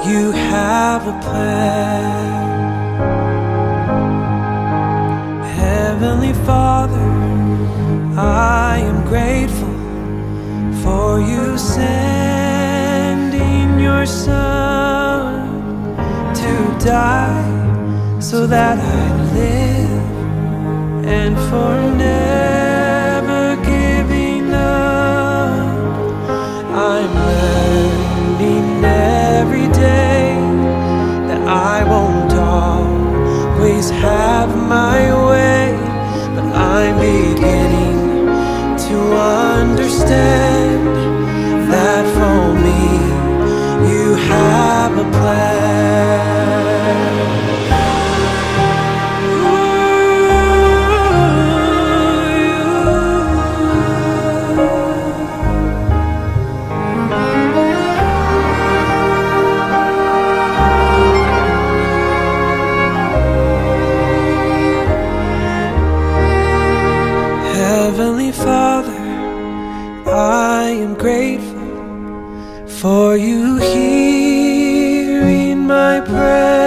you 0.06 0.32
have 0.32 1.06
a 1.06 1.12
plan. 1.20 2.38
Heavenly 5.56 6.32
Father, 6.46 7.10
I 8.16 8.78
am 8.78 9.04
grateful 9.04 9.74
for 10.82 11.20
you 11.20 11.58
sending 11.58 12.98
your 13.80 14.06
Son 14.06 15.50
to 16.34 16.52
die 16.84 18.20
so 18.20 18.46
that 18.46 18.78
I'd 18.78 19.20
live 19.34 20.02
and 21.06 21.36
for 21.50 21.88
always 33.78 33.90
have 33.90 34.56
my 34.56 34.98
way, 35.28 35.70
but 36.34 36.46
I'm 36.52 36.96
beginning 36.98 38.26
to 38.88 38.96
understand 39.60 40.86
that 41.70 42.04
for 42.16 42.54
me 42.64 42.82
you 43.88 44.14
have 44.14 44.98
a 44.98 45.08
plan. 45.18 46.38
Heavenly 67.98 68.30
Father, 68.30 68.92
I 70.06 70.68
am 70.68 70.94
grateful 70.94 72.68
for 72.68 73.16
you 73.16 73.56
hearing 73.56 75.66
my 75.66 76.00
prayer. 76.02 76.57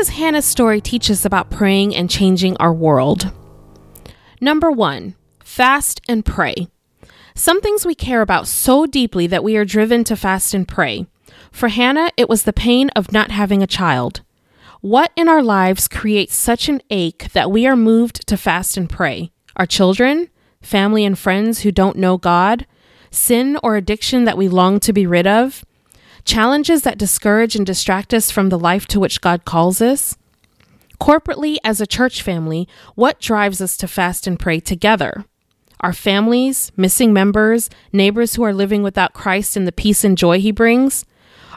Does 0.00 0.08
Hannah's 0.08 0.46
story 0.46 0.80
teach 0.80 1.10
us 1.10 1.26
about 1.26 1.50
praying 1.50 1.94
and 1.94 2.08
changing 2.08 2.56
our 2.56 2.72
world? 2.72 3.30
Number 4.40 4.70
one, 4.70 5.14
fast 5.44 6.00
and 6.08 6.24
pray. 6.24 6.68
Some 7.34 7.60
things 7.60 7.84
we 7.84 7.94
care 7.94 8.22
about 8.22 8.48
so 8.48 8.86
deeply 8.86 9.26
that 9.26 9.44
we 9.44 9.58
are 9.58 9.66
driven 9.66 10.02
to 10.04 10.16
fast 10.16 10.54
and 10.54 10.66
pray. 10.66 11.06
For 11.52 11.68
Hannah, 11.68 12.12
it 12.16 12.30
was 12.30 12.44
the 12.44 12.54
pain 12.54 12.88
of 12.96 13.12
not 13.12 13.30
having 13.30 13.62
a 13.62 13.66
child. 13.66 14.22
What 14.80 15.12
in 15.16 15.28
our 15.28 15.42
lives 15.42 15.86
creates 15.86 16.34
such 16.34 16.70
an 16.70 16.80
ache 16.88 17.30
that 17.34 17.50
we 17.50 17.66
are 17.66 17.76
moved 17.76 18.26
to 18.26 18.38
fast 18.38 18.78
and 18.78 18.88
pray? 18.88 19.30
Our 19.56 19.66
children? 19.66 20.30
Family 20.62 21.04
and 21.04 21.18
friends 21.18 21.60
who 21.60 21.70
don't 21.70 21.98
know 21.98 22.16
God? 22.16 22.64
Sin 23.10 23.58
or 23.62 23.76
addiction 23.76 24.24
that 24.24 24.38
we 24.38 24.48
long 24.48 24.80
to 24.80 24.94
be 24.94 25.06
rid 25.06 25.26
of? 25.26 25.62
Challenges 26.24 26.82
that 26.82 26.98
discourage 26.98 27.56
and 27.56 27.66
distract 27.66 28.12
us 28.14 28.30
from 28.30 28.48
the 28.48 28.58
life 28.58 28.86
to 28.88 29.00
which 29.00 29.20
God 29.20 29.44
calls 29.44 29.80
us? 29.80 30.16
Corporately, 31.00 31.56
as 31.64 31.80
a 31.80 31.86
church 31.86 32.22
family, 32.22 32.68
what 32.94 33.20
drives 33.20 33.60
us 33.60 33.76
to 33.78 33.88
fast 33.88 34.26
and 34.26 34.38
pray 34.38 34.60
together? 34.60 35.24
Our 35.80 35.94
families, 35.94 36.72
missing 36.76 37.12
members, 37.12 37.70
neighbors 37.92 38.34
who 38.34 38.42
are 38.42 38.52
living 38.52 38.82
without 38.82 39.14
Christ 39.14 39.56
and 39.56 39.66
the 39.66 39.72
peace 39.72 40.04
and 40.04 40.16
joy 40.16 40.38
he 40.40 40.52
brings? 40.52 41.06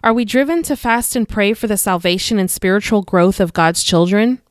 Are 0.02 0.14
we 0.14 0.24
driven 0.24 0.64
to 0.64 0.78
fast 0.78 1.16
and 1.16 1.28
pray 1.28 1.54
for 1.54 1.68
the 1.68 1.78
salvation 1.78 2.40
and 2.40 2.50
spiritual 2.50 3.04
growth 3.04 3.42
of 3.42 3.54
God's 3.54 3.84
children? 3.84 4.42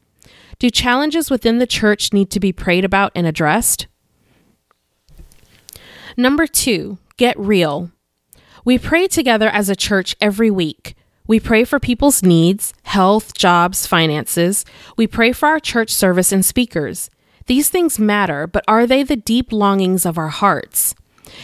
Do 0.59 0.69
challenges 0.71 1.31
within 1.31 1.59
the 1.59 1.67
church 1.67 2.13
need 2.13 2.31
to 2.31 2.41
be 2.41 2.53
prayed 2.53 2.85
about 2.85 3.13
and 3.15 3.27
addressed? 3.27 3.87
Number 6.17 6.47
two, 6.47 6.99
get 7.17 7.39
real. 7.39 7.91
We 8.65 8.79
pray 8.79 9.09
together 9.09 9.49
as 9.49 9.69
a 9.69 9.77
church 9.77 10.15
every 10.21 10.51
week. 10.51 10.95
We 11.27 11.41
pray 11.41 11.65
for 11.65 11.81
people's 11.81 12.23
needs, 12.23 12.73
health, 12.85 13.35
jobs, 13.35 13.87
finances. 13.89 14.65
We 14.97 15.09
pray 15.09 15.33
for 15.33 15.49
our 15.49 15.59
church 15.59 15.91
service 15.91 16.31
and 16.31 16.45
speakers. 16.45 17.11
These 17.47 17.71
things 17.71 17.99
matter, 17.99 18.47
but 18.47 18.65
are 18.69 18.87
they 18.87 19.03
the 19.03 19.17
deep 19.17 19.53
longings 19.53 20.07
of 20.07 20.17
our 20.17 20.29
hearts? 20.29 20.95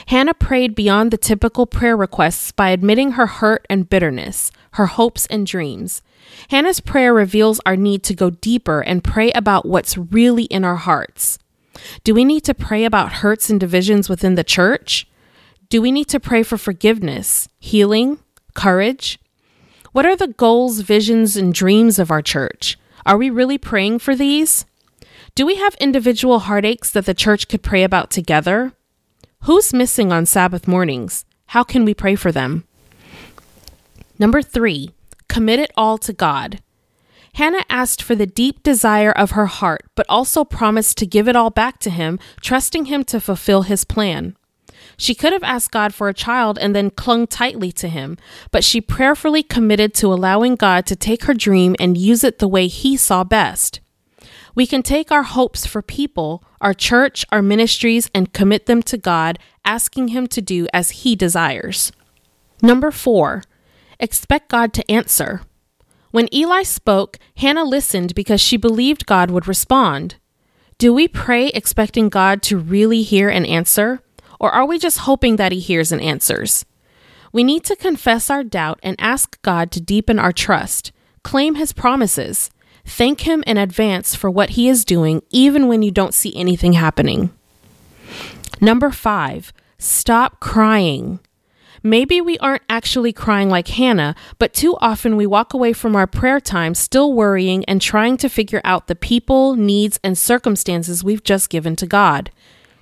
Hannah 0.07 0.35
prayed 0.35 0.77
beyond 0.77 1.11
the 1.11 1.17
typical 1.17 1.67
prayer 1.67 1.97
requests 1.97 2.53
by 2.53 2.71
admitting 2.71 3.13
her 3.13 3.27
hurt 3.27 3.67
and 3.69 3.89
bitterness, 3.89 4.53
her 4.73 4.87
hopes 4.87 5.27
and 5.27 5.45
dreams. 5.45 6.03
Hannah's 6.51 6.79
prayer 6.81 7.13
reveals 7.13 7.61
our 7.67 7.77
need 7.77 8.05
to 8.05 8.15
go 8.15 8.31
deeper 8.31 8.81
and 8.81 9.03
pray 9.03 9.33
about 9.33 9.67
what's 9.67 9.97
really 9.97 10.45
in 10.45 10.65
our 10.65 10.77
hearts. 10.77 11.39
Do 12.05 12.15
we 12.15 12.25
need 12.25 12.45
to 12.45 12.55
pray 12.55 12.85
about 12.85 13.15
hurts 13.15 13.51
and 13.51 13.59
divisions 13.59 14.09
within 14.09 14.37
the 14.37 14.45
church? 14.45 15.09
Do 15.71 15.83
we 15.83 15.93
need 15.93 16.09
to 16.09 16.19
pray 16.19 16.43
for 16.43 16.57
forgiveness, 16.57 17.47
healing, 17.59 18.21
courage? 18.55 19.21
What 19.93 20.07
are 20.07 20.17
the 20.17 20.29
goals, 20.29 20.81
visions, 20.81 21.37
and 21.37 21.53
dreams 21.53 21.99
of 21.99 22.11
our 22.11 22.23
church? 22.23 22.79
Are 23.05 23.19
we 23.19 23.29
really 23.29 23.59
praying 23.59 23.99
for 23.99 24.17
these? 24.17 24.65
Do 25.35 25.45
we 25.45 25.57
have 25.57 25.75
individual 25.75 26.39
heartaches 26.39 26.93
that 26.93 27.05
the 27.05 27.13
church 27.13 27.49
could 27.49 27.63
pray 27.63 27.85
about 27.85 28.11
together? 28.11 28.73
Who's 29.43 29.75
missing 29.75 30.11
on 30.11 30.25
Sabbath 30.25 30.67
mornings? 30.67 31.27
How 31.49 31.65
can 31.65 31.85
we 31.85 31.93
pray 31.93 32.15
for 32.15 32.33
them? 32.33 32.65
Number 34.19 34.41
three, 34.41 34.93
commit 35.29 35.61
it 35.61 35.71
all 35.77 35.99
to 35.99 36.15
God. 36.15 36.63
Hannah 37.35 37.67
asked 37.69 38.03
for 38.03 38.15
the 38.15 38.27
deep 38.27 38.63
desire 38.63 39.13
of 39.13 39.33
her 39.33 39.47
heart, 39.47 39.85
but 39.95 40.07
also 40.09 40.47
promised 40.47 40.97
to 40.97 41.07
give 41.07 41.29
it 41.29 41.37
all 41.37 41.51
back 41.51 41.79
to 41.81 41.91
him, 41.91 42.19
trusting 42.41 42.87
him 42.87 43.05
to 43.05 43.21
fulfill 43.21 43.63
his 43.63 43.85
plan. 43.85 44.35
She 44.97 45.15
could 45.15 45.33
have 45.33 45.43
asked 45.43 45.71
God 45.71 45.95
for 45.95 46.09
a 46.09 46.15
child 46.15 46.59
and 46.59 46.75
then 46.75 46.91
clung 46.91 47.27
tightly 47.27 47.71
to 47.73 47.89
him, 47.89 48.17
but 48.51 48.65
she 48.65 48.81
prayerfully 48.81 49.43
committed 49.43 49.95
to 49.95 50.13
allowing 50.13 50.57
God 50.57 50.87
to 50.87 50.97
take 50.97 51.25
her 51.25 51.35
dream 51.35 51.77
and 51.79 51.97
use 51.97 52.25
it 52.25 52.39
the 52.39 52.49
way 52.49 52.67
he 52.67 52.97
saw 52.97 53.25
best. 53.25 53.81
We 54.59 54.67
can 54.67 54.83
take 54.83 55.13
our 55.13 55.23
hopes 55.23 55.67
for 55.67 55.83
people, 55.83 56.43
our 56.61 56.75
church, 56.75 57.25
our 57.31 57.43
ministries, 57.43 58.11
and 58.13 58.33
commit 58.33 58.67
them 58.67 58.83
to 58.91 58.99
God, 58.99 59.39
asking 59.65 60.09
Him 60.09 60.27
to 60.27 60.43
do 60.43 60.67
as 60.73 60.91
He 60.91 61.15
desires. 61.15 61.93
Number 62.61 62.91
four, 62.91 63.45
expect 64.01 64.49
God 64.49 64.73
to 64.73 64.91
answer. 64.91 65.43
When 66.11 66.35
Eli 66.35 66.65
spoke, 66.65 67.19
Hannah 67.37 67.63
listened 67.63 68.17
because 68.17 68.41
she 68.41 68.57
believed 68.57 69.07
God 69.07 69.31
would 69.31 69.47
respond. 69.47 70.17
Do 70.77 70.93
we 70.93 71.07
pray 71.07 71.49
expecting 71.49 72.09
God 72.09 72.43
to 72.43 72.59
really 72.59 73.03
hear 73.03 73.29
and 73.29 73.47
answer? 73.47 74.01
Or 74.39 74.51
are 74.51 74.67
we 74.67 74.79
just 74.79 74.99
hoping 74.99 75.37
that 75.37 75.53
He 75.53 75.61
hears 75.61 75.93
and 75.93 76.01
answers? 76.01 76.65
We 77.33 77.45
need 77.45 77.65
to 77.65 77.77
confess 77.77 78.31
our 78.31 78.43
doubt 78.43 78.81
and 78.83 78.97
ask 78.99 79.41
God 79.43 79.71
to 79.73 79.81
deepen 79.81 80.19
our 80.19 80.33
trust, 80.33 80.93
claim 81.23 81.57
His 81.57 81.73
promises, 81.73 82.51
Thank 82.85 83.21
Him 83.21 83.45
in 83.47 83.59
advance 83.59 84.15
for 84.15 84.31
what 84.31 84.51
He 84.51 84.69
is 84.69 84.85
doing, 84.85 85.23
even 85.31 85.69
when 85.69 85.83
you 85.83 85.91
don't 85.91 86.15
see 86.15 86.35
anything 86.35 86.73
happening. 86.73 87.31
Number 88.61 88.91
five, 88.91 89.53
stop 89.79 90.41
crying. 90.41 91.21
Maybe 91.83 92.21
we 92.21 92.39
aren't 92.39 92.63
actually 92.69 93.13
crying 93.13 93.51
like 93.51 93.69
Hannah, 93.69 94.17
but 94.39 94.53
too 94.53 94.77
often 94.81 95.17
we 95.17 95.27
walk 95.27 95.55
away 95.55 95.73
from 95.73 95.95
our 95.95 96.07
prayer 96.07 96.41
time 96.41 96.75
still 96.75 97.13
worrying 97.13 97.65
and 97.67 97.81
trying 97.81 98.17
to 98.17 98.29
figure 98.29 98.61
out 98.65 98.89
the 98.89 98.97
people, 98.97 99.55
needs, 99.55 100.01
and 100.03 100.19
circumstances 100.19 101.05
we've 101.05 101.23
just 101.23 101.51
given 101.51 101.77
to 101.77 101.87
God. 101.87 102.31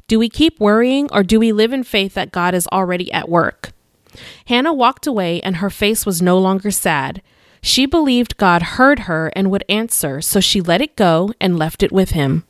Do 0.09 0.21
we 0.21 0.29
keep 0.29 0.61
worrying 0.61 1.09
or 1.11 1.25
do 1.25 1.40
we 1.40 1.53
live 1.53 1.73
in 1.73 1.83
faith 1.83 2.14
that 2.14 2.31
God 2.31 2.55
is 2.55 2.69
already 2.69 3.12
at 3.12 3.29
work? 3.29 3.73
Hannah 4.47 4.73
walked 4.73 5.07
away 5.07 5.40
and 5.40 5.57
her 5.57 5.71
face 5.71 6.07
was 6.07 6.23
no 6.23 6.38
longer 6.38 6.71
sad. 6.71 7.23
She 7.61 7.87
believed 7.87 8.37
God 8.37 8.62
heard 8.62 9.01
her 9.01 9.33
and 9.35 9.51
would 9.51 9.64
answer, 9.69 10.21
so 10.21 10.38
she 10.38 10.61
let 10.61 10.81
it 10.81 10.95
go 10.95 11.33
and 11.40 11.59
left 11.59 11.83
it 11.83 11.90
with 11.90 12.11
Him. 12.11 12.45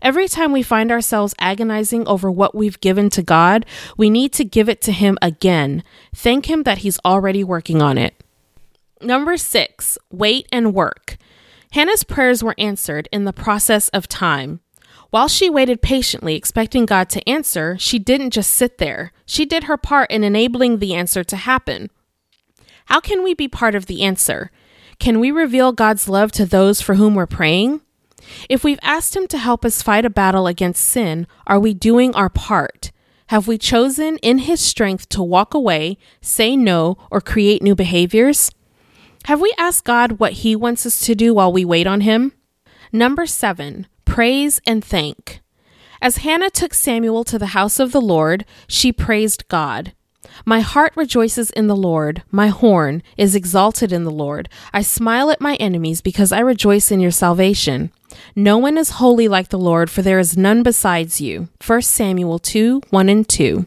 Every 0.00 0.28
time 0.28 0.52
we 0.52 0.62
find 0.62 0.92
ourselves 0.92 1.34
agonizing 1.40 2.06
over 2.06 2.30
what 2.30 2.54
we've 2.54 2.80
given 2.80 3.10
to 3.10 3.22
God, 3.22 3.66
we 3.96 4.08
need 4.08 4.32
to 4.34 4.44
give 4.44 4.68
it 4.68 4.80
to 4.82 4.92
Him 4.92 5.18
again. 5.20 5.82
Thank 6.14 6.48
Him 6.48 6.62
that 6.62 6.78
He's 6.78 7.00
already 7.04 7.42
working 7.42 7.82
on 7.82 7.98
it. 7.98 8.22
Number 9.00 9.36
six, 9.36 9.98
wait 10.12 10.46
and 10.52 10.72
work. 10.72 11.16
Hannah's 11.72 12.04
prayers 12.04 12.42
were 12.42 12.54
answered 12.56 13.08
in 13.12 13.24
the 13.24 13.32
process 13.32 13.88
of 13.88 14.06
time. 14.06 14.60
While 15.10 15.28
she 15.28 15.48
waited 15.48 15.80
patiently, 15.80 16.34
expecting 16.34 16.84
God 16.84 17.08
to 17.10 17.26
answer, 17.28 17.76
she 17.78 17.98
didn't 17.98 18.30
just 18.30 18.50
sit 18.50 18.78
there. 18.78 19.12
She 19.24 19.46
did 19.46 19.64
her 19.64 19.78
part 19.78 20.10
in 20.10 20.22
enabling 20.22 20.78
the 20.78 20.94
answer 20.94 21.24
to 21.24 21.36
happen. 21.36 21.90
How 22.86 23.00
can 23.00 23.22
we 23.22 23.32
be 23.32 23.48
part 23.48 23.74
of 23.74 23.86
the 23.86 24.02
answer? 24.02 24.50
Can 24.98 25.20
we 25.20 25.30
reveal 25.30 25.72
God's 25.72 26.08
love 26.08 26.32
to 26.32 26.44
those 26.44 26.80
for 26.80 26.96
whom 26.96 27.14
we're 27.14 27.26
praying? 27.26 27.80
If 28.48 28.64
we've 28.64 28.80
asked 28.82 29.16
Him 29.16 29.26
to 29.28 29.38
help 29.38 29.64
us 29.64 29.82
fight 29.82 30.04
a 30.04 30.10
battle 30.10 30.46
against 30.46 30.84
sin, 30.84 31.26
are 31.46 31.60
we 31.60 31.72
doing 31.72 32.14
our 32.14 32.28
part? 32.28 32.90
Have 33.28 33.46
we 33.46 33.58
chosen 33.58 34.16
in 34.18 34.38
His 34.38 34.60
strength 34.60 35.08
to 35.10 35.22
walk 35.22 35.54
away, 35.54 35.98
say 36.20 36.56
no, 36.56 36.98
or 37.10 37.20
create 37.20 37.62
new 37.62 37.74
behaviors? 37.74 38.50
Have 39.24 39.40
we 39.40 39.54
asked 39.58 39.84
God 39.84 40.12
what 40.12 40.32
He 40.32 40.56
wants 40.56 40.84
us 40.84 41.00
to 41.00 41.14
do 41.14 41.34
while 41.34 41.52
we 41.52 41.64
wait 41.64 41.86
on 41.86 42.02
Him? 42.02 42.32
Number 42.92 43.26
seven, 43.26 43.86
praise 44.18 44.60
and 44.66 44.84
thank. 44.84 45.40
As 46.02 46.16
Hannah 46.16 46.50
took 46.50 46.74
Samuel 46.74 47.22
to 47.22 47.38
the 47.38 47.54
house 47.54 47.78
of 47.78 47.92
the 47.92 48.00
Lord, 48.00 48.44
she 48.66 48.90
praised 48.90 49.46
God. 49.46 49.92
My 50.44 50.58
heart 50.58 50.92
rejoices 50.96 51.50
in 51.50 51.68
the 51.68 51.76
Lord. 51.76 52.24
My 52.32 52.48
horn 52.48 53.04
is 53.16 53.36
exalted 53.36 53.92
in 53.92 54.02
the 54.02 54.10
Lord. 54.10 54.48
I 54.72 54.82
smile 54.82 55.30
at 55.30 55.40
my 55.40 55.54
enemies 55.60 56.00
because 56.00 56.32
I 56.32 56.40
rejoice 56.40 56.90
in 56.90 56.98
your 56.98 57.12
salvation. 57.12 57.92
No 58.34 58.58
one 58.58 58.76
is 58.76 58.98
holy 58.98 59.28
like 59.28 59.50
the 59.50 59.56
Lord, 59.56 59.88
for 59.88 60.02
there 60.02 60.18
is 60.18 60.36
none 60.36 60.64
besides 60.64 61.20
you. 61.20 61.48
1 61.64 61.82
Samuel 61.82 62.40
2 62.40 62.82
1 62.90 63.08
and 63.08 63.28
2. 63.28 63.66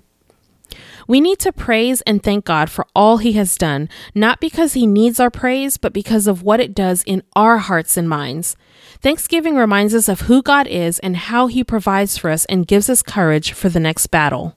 We 1.08 1.22
need 1.22 1.40
to 1.40 1.54
praise 1.54 2.02
and 2.02 2.22
thank 2.22 2.44
God 2.44 2.70
for 2.70 2.86
all 2.94 3.20
He 3.20 3.32
has 3.34 3.56
done, 3.56 3.88
not 4.14 4.42
because 4.42 4.74
He 4.74 4.86
needs 4.86 5.18
our 5.18 5.32
praise, 5.32 5.78
but 5.78 5.94
because 5.94 6.28
of 6.28 6.44
what 6.44 6.60
it 6.60 6.76
does 6.76 7.04
in 7.04 7.24
our 7.38 7.60
hearts 7.60 7.96
and 7.96 8.10
minds. 8.10 8.58
Thanksgiving 9.02 9.56
reminds 9.56 9.96
us 9.96 10.08
of 10.08 10.22
who 10.22 10.44
God 10.44 10.68
is 10.68 11.00
and 11.00 11.18
how 11.18 11.48
He 11.48 11.64
provides 11.64 12.18
for 12.18 12.30
us 12.30 12.46
and 12.46 12.68
gives 12.68 12.88
us 12.88 13.02
courage 13.02 13.52
for 13.52 13.68
the 13.68 13.80
next 13.80 14.08
battle. 14.08 14.56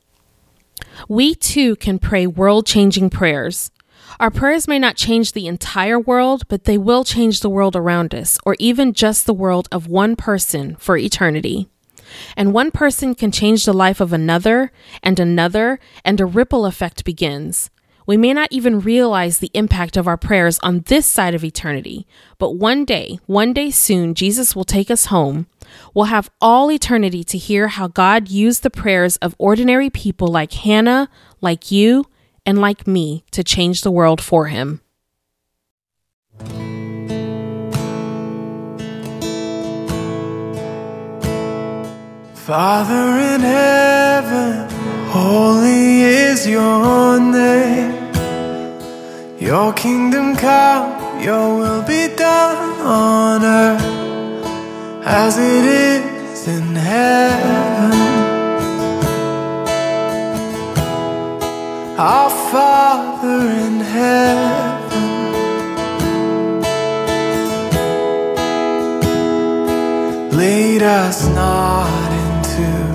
We 1.09 1.35
too 1.35 1.77
can 1.77 1.99
pray 1.99 2.27
world 2.27 2.67
changing 2.67 3.09
prayers. 3.09 3.71
Our 4.21 4.31
prayers 4.31 4.69
may 4.69 4.79
not 4.79 4.97
change 4.97 5.33
the 5.33 5.47
entire 5.47 5.99
world, 5.99 6.47
but 6.49 6.65
they 6.65 6.77
will 6.77 7.05
change 7.05 7.41
the 7.41 7.49
world 7.49 7.75
around 7.75 8.15
us, 8.15 8.39
or 8.45 8.55
even 8.59 8.93
just 8.93 9.25
the 9.25 9.33
world 9.33 9.67
of 9.73 9.89
one 9.89 10.15
person 10.15 10.77
for 10.77 10.99
eternity. 10.99 11.69
And 12.37 12.53
one 12.53 12.71
person 12.71 13.15
can 13.15 13.33
change 13.33 13.65
the 13.65 13.73
life 13.73 13.99
of 13.99 14.13
another 14.13 14.73
and 15.03 15.19
another, 15.19 15.81
and 16.05 16.21
a 16.21 16.27
ripple 16.27 16.67
effect 16.67 17.05
begins. 17.05 17.71
We 18.07 18.17
may 18.17 18.33
not 18.35 18.49
even 18.51 18.81
realize 18.81 19.39
the 19.39 19.51
impact 19.55 19.97
of 19.97 20.07
our 20.07 20.17
prayers 20.17 20.59
on 20.61 20.81
this 20.87 21.07
side 21.07 21.35
of 21.35 21.43
eternity, 21.43 22.07
but 22.39 22.57
one 22.57 22.85
day, 22.85 23.19
one 23.27 23.53
day 23.53 23.71
soon, 23.71 24.15
Jesus 24.15 24.55
will 24.55 24.65
take 24.65 24.91
us 24.91 25.07
home. 25.07 25.47
We'll 25.95 26.07
have 26.07 26.31
all 26.41 26.71
eternity 26.71 27.25
to 27.25 27.39
hear 27.39 27.69
how 27.69 27.89
God 27.89 28.29
used 28.29 28.63
the 28.63 28.71
prayers 28.71 29.17
of 29.17 29.35
ordinary 29.39 29.89
people 29.89 30.29
like 30.29 30.53
Hannah, 30.53 31.09
like 31.41 31.71
you, 31.71 32.05
and 32.45 32.61
like 32.61 32.87
me 32.87 33.25
to 33.31 33.43
change 33.43 33.81
the 33.81 33.91
world 33.91 34.21
for 34.21 34.47
Him. 34.47 34.81
Father 42.35 43.35
in 43.35 43.41
heaven 43.41 44.74
holy 45.15 46.03
is 46.03 46.45
your 46.45 47.21
name. 47.21 47.95
Your 49.39 49.73
kingdom 49.73 50.35
come, 50.35 51.21
your 51.23 51.47
will 51.61 51.83
be 51.83 52.03
done 52.17 52.81
on 52.81 53.45
earth 53.45 53.85
as 55.07 55.39
it 55.39 55.65
is 55.87 56.49
in 56.49 56.75
heaven. 56.75 57.95
Our 61.97 62.31
Father 62.53 63.41
in 63.65 63.77
heaven. 63.97 64.65
Lead 70.41 70.83
us 70.83 71.19
not 71.29 72.11
into 72.23 72.94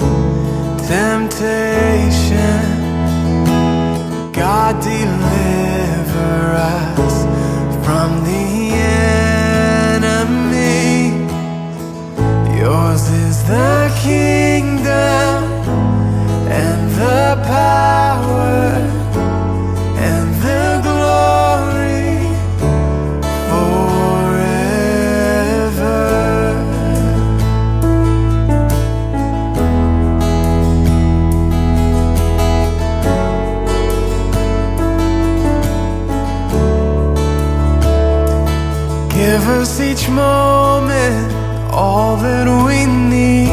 temptation. 0.89 2.65
God 4.34 4.82
deliver 4.82 6.56
us 6.58 7.17
from 7.86 8.10
the 8.23 8.73
enemy. 9.93 11.13
Yours 12.60 13.08
is 13.25 13.38
the 13.43 13.91
kingdom 14.02 15.43
and 16.49 16.89
the 17.02 17.38
power 17.45 18.99
Us 39.60 39.82
each 39.82 40.08
moment 40.08 41.34
all 41.74 42.15
that 42.15 42.48
we 42.65 42.86
need. 42.86 43.50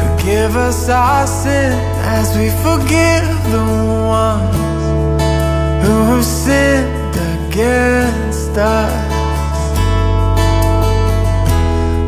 Forgive 0.00 0.56
us 0.56 0.88
our 0.88 1.24
sin 1.24 1.72
as 2.02 2.36
we 2.36 2.50
forgive 2.66 3.28
the 3.54 3.64
ones 4.24 4.56
who 5.84 5.94
have 6.10 6.24
sinned 6.24 7.14
against 7.36 8.58
us. 8.58 9.12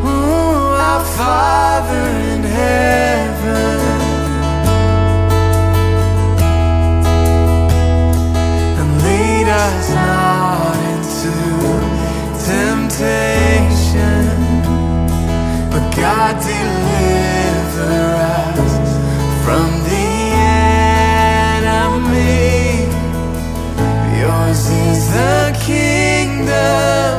Ooh, 0.03 0.83
our 0.89 1.05
Father 1.15 2.03
in 2.33 2.43
heaven. 2.43 3.79
and 8.81 8.91
lead 9.01 9.47
us 9.47 9.89
into 9.89 10.22
temptation, 12.97 14.25
but 15.71 15.83
God 15.95 16.35
deliver 16.41 17.95
us 18.21 18.73
from 19.43 19.69
the 19.89 20.07
enemy. 21.55 22.13
Yours 24.19 24.63
is 24.69 25.01
the 25.11 25.57
kingdom 25.65 27.17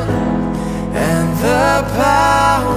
and 0.95 1.27
the 1.39 1.83
power 1.95 2.74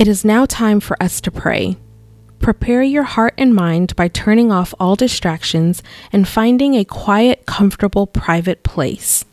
It 0.00 0.08
is 0.08 0.24
now 0.24 0.46
time 0.46 0.80
for 0.80 0.96
us 0.98 1.20
to 1.20 1.30
pray. 1.30 1.76
Prepare 2.38 2.82
your 2.82 3.02
heart 3.02 3.34
and 3.36 3.54
mind 3.54 3.94
by 3.96 4.08
turning 4.08 4.50
off 4.50 4.72
all 4.80 4.96
distractions 4.96 5.82
and 6.10 6.26
finding 6.26 6.74
a 6.74 6.86
quiet, 6.86 7.44
comfortable, 7.44 8.06
private 8.06 8.62
place. 8.62 9.26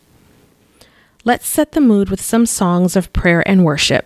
Let's 1.24 1.48
set 1.48 1.72
the 1.72 1.80
mood 1.80 2.10
with 2.10 2.20
some 2.20 2.44
songs 2.44 2.96
of 2.96 3.14
prayer 3.14 3.42
and 3.48 3.64
worship. 3.64 3.97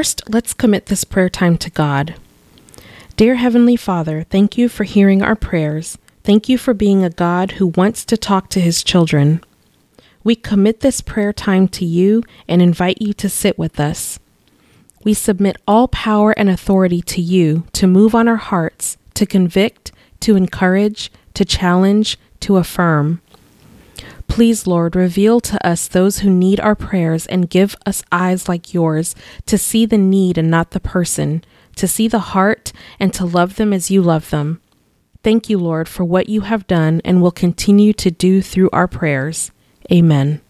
First, 0.00 0.22
let's 0.30 0.54
commit 0.54 0.86
this 0.86 1.04
prayer 1.04 1.28
time 1.28 1.58
to 1.58 1.68
God. 1.68 2.14
Dear 3.16 3.34
Heavenly 3.34 3.76
Father, 3.76 4.22
thank 4.22 4.56
you 4.56 4.66
for 4.70 4.84
hearing 4.84 5.20
our 5.20 5.36
prayers. 5.36 5.98
Thank 6.24 6.48
you 6.48 6.56
for 6.56 6.72
being 6.72 7.04
a 7.04 7.10
God 7.10 7.50
who 7.50 7.66
wants 7.66 8.06
to 8.06 8.16
talk 8.16 8.48
to 8.48 8.62
his 8.62 8.82
children. 8.82 9.44
We 10.24 10.36
commit 10.36 10.80
this 10.80 11.02
prayer 11.02 11.34
time 11.34 11.68
to 11.76 11.84
you 11.84 12.22
and 12.48 12.62
invite 12.62 13.02
you 13.02 13.12
to 13.12 13.28
sit 13.28 13.58
with 13.58 13.78
us. 13.78 14.18
We 15.04 15.12
submit 15.12 15.58
all 15.68 15.86
power 15.86 16.30
and 16.30 16.48
authority 16.48 17.02
to 17.02 17.20
you 17.20 17.64
to 17.74 17.86
move 17.86 18.14
on 18.14 18.26
our 18.26 18.36
hearts, 18.36 18.96
to 19.12 19.26
convict, 19.26 19.92
to 20.20 20.34
encourage, 20.34 21.12
to 21.34 21.44
challenge, 21.44 22.18
to 22.40 22.56
affirm. 22.56 23.20
Please, 24.30 24.66
Lord, 24.66 24.94
reveal 24.94 25.40
to 25.40 25.66
us 25.66 25.88
those 25.88 26.20
who 26.20 26.30
need 26.30 26.60
our 26.60 26.76
prayers 26.76 27.26
and 27.26 27.50
give 27.50 27.74
us 27.84 28.02
eyes 28.12 28.48
like 28.48 28.72
yours 28.72 29.14
to 29.46 29.58
see 29.58 29.84
the 29.84 29.98
need 29.98 30.38
and 30.38 30.48
not 30.48 30.70
the 30.70 30.80
person, 30.80 31.44
to 31.74 31.88
see 31.88 32.06
the 32.08 32.20
heart 32.20 32.72
and 33.00 33.12
to 33.12 33.26
love 33.26 33.56
them 33.56 33.72
as 33.72 33.90
you 33.90 34.00
love 34.00 34.30
them. 34.30 34.62
Thank 35.24 35.50
you, 35.50 35.58
Lord, 35.58 35.88
for 35.88 36.04
what 36.04 36.28
you 36.28 36.42
have 36.42 36.66
done 36.68 37.02
and 37.04 37.20
will 37.20 37.32
continue 37.32 37.92
to 37.94 38.10
do 38.10 38.40
through 38.40 38.70
our 38.72 38.86
prayers. 38.86 39.50
Amen. 39.92 40.40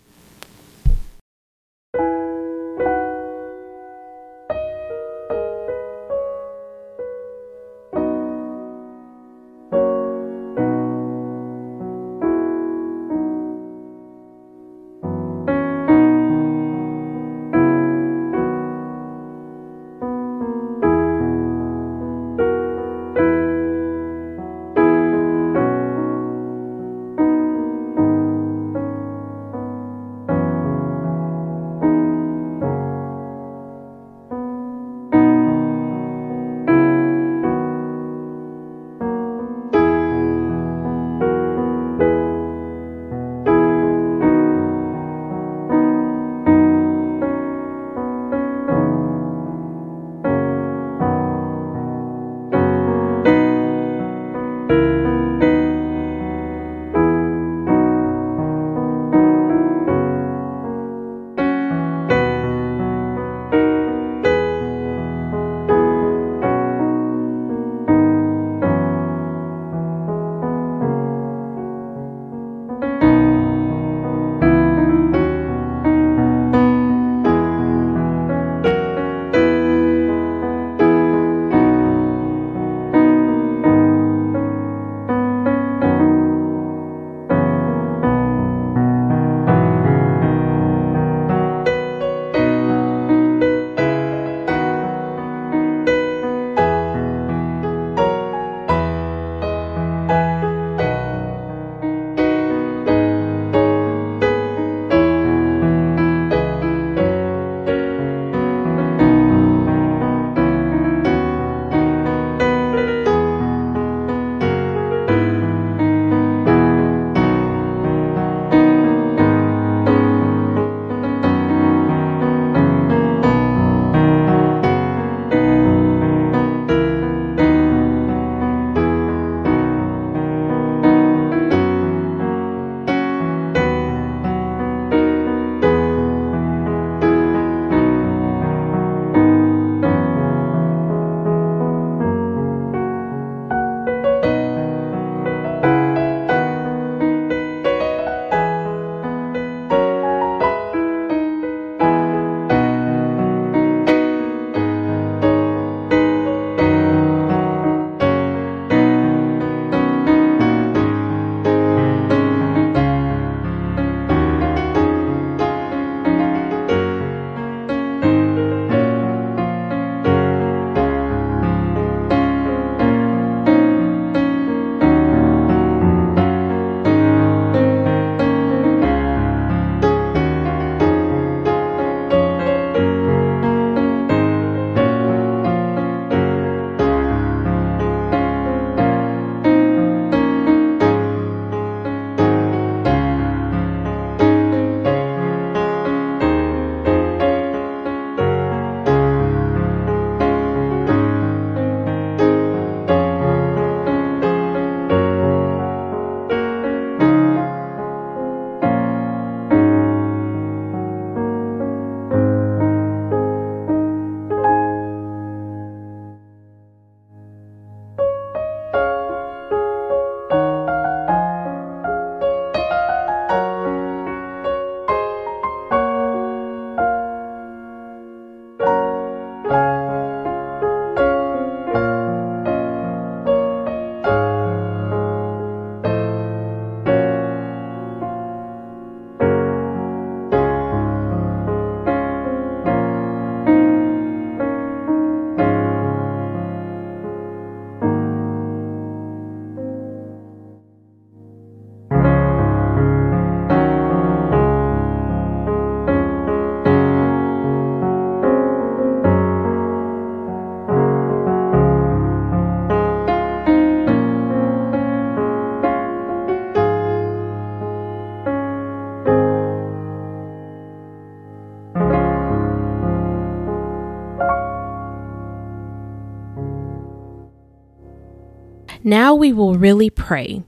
Now 278.90 279.14
we 279.14 279.32
will 279.32 279.54
really 279.54 279.88
pray. 279.88 280.42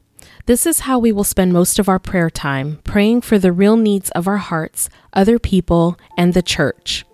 This 0.46 0.66
is 0.66 0.80
how 0.80 0.98
we 0.98 1.12
will 1.12 1.22
spend 1.22 1.52
most 1.52 1.78
of 1.78 1.88
our 1.88 2.00
prayer 2.00 2.28
time, 2.28 2.80
praying 2.82 3.20
for 3.20 3.38
the 3.38 3.52
real 3.52 3.76
needs 3.76 4.10
of 4.10 4.26
our 4.26 4.38
hearts, 4.38 4.90
other 5.12 5.38
people, 5.38 5.96
and 6.18 6.34
the 6.34 6.42
church. 6.42 7.04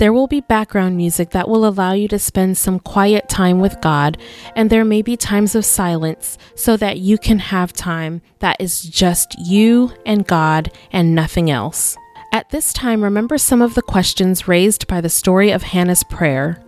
There 0.00 0.12
will 0.12 0.26
be 0.26 0.40
background 0.40 0.96
music 0.96 1.30
that 1.30 1.48
will 1.48 1.68
allow 1.68 1.92
you 1.92 2.08
to 2.08 2.18
spend 2.18 2.58
some 2.58 2.80
quiet 2.80 3.28
time 3.28 3.60
with 3.60 3.80
God, 3.80 4.18
and 4.56 4.68
there 4.68 4.84
may 4.84 5.02
be 5.02 5.16
times 5.16 5.54
of 5.54 5.64
silence 5.64 6.36
so 6.56 6.76
that 6.78 6.98
you 6.98 7.16
can 7.16 7.38
have 7.38 7.72
time 7.72 8.20
that 8.40 8.56
is 8.58 8.82
just 8.82 9.38
you 9.38 9.92
and 10.04 10.26
God 10.26 10.72
and 10.90 11.14
nothing 11.14 11.48
else. 11.48 11.96
At 12.32 12.50
this 12.50 12.72
time, 12.72 13.04
remember 13.04 13.38
some 13.38 13.62
of 13.62 13.74
the 13.74 13.82
questions 13.82 14.48
raised 14.48 14.88
by 14.88 15.00
the 15.00 15.08
story 15.08 15.52
of 15.52 15.62
Hannah's 15.62 16.02
prayer. 16.02 16.65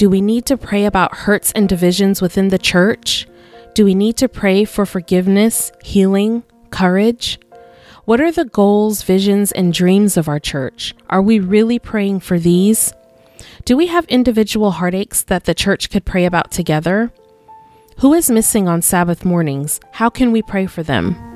Do 0.00 0.08
we 0.08 0.22
need 0.22 0.46
to 0.46 0.56
pray 0.56 0.86
about 0.86 1.14
hurts 1.14 1.52
and 1.52 1.68
divisions 1.68 2.22
within 2.22 2.48
the 2.48 2.56
church? 2.56 3.28
Do 3.74 3.84
we 3.84 3.94
need 3.94 4.16
to 4.16 4.30
pray 4.30 4.64
for 4.64 4.86
forgiveness, 4.86 5.72
healing, 5.84 6.42
courage? 6.70 7.38
What 8.06 8.18
are 8.18 8.32
the 8.32 8.46
goals, 8.46 9.02
visions, 9.02 9.52
and 9.52 9.74
dreams 9.74 10.16
of 10.16 10.26
our 10.26 10.40
church? 10.40 10.94
Are 11.10 11.20
we 11.20 11.38
really 11.38 11.78
praying 11.78 12.20
for 12.20 12.38
these? 12.38 12.94
Do 13.66 13.76
we 13.76 13.88
have 13.88 14.06
individual 14.06 14.70
heartaches 14.70 15.24
that 15.24 15.44
the 15.44 15.52
church 15.52 15.90
could 15.90 16.06
pray 16.06 16.24
about 16.24 16.50
together? 16.50 17.12
Who 17.98 18.14
is 18.14 18.30
missing 18.30 18.68
on 18.68 18.80
Sabbath 18.80 19.26
mornings? 19.26 19.80
How 19.92 20.08
can 20.08 20.32
we 20.32 20.40
pray 20.40 20.64
for 20.64 20.82
them? 20.82 21.29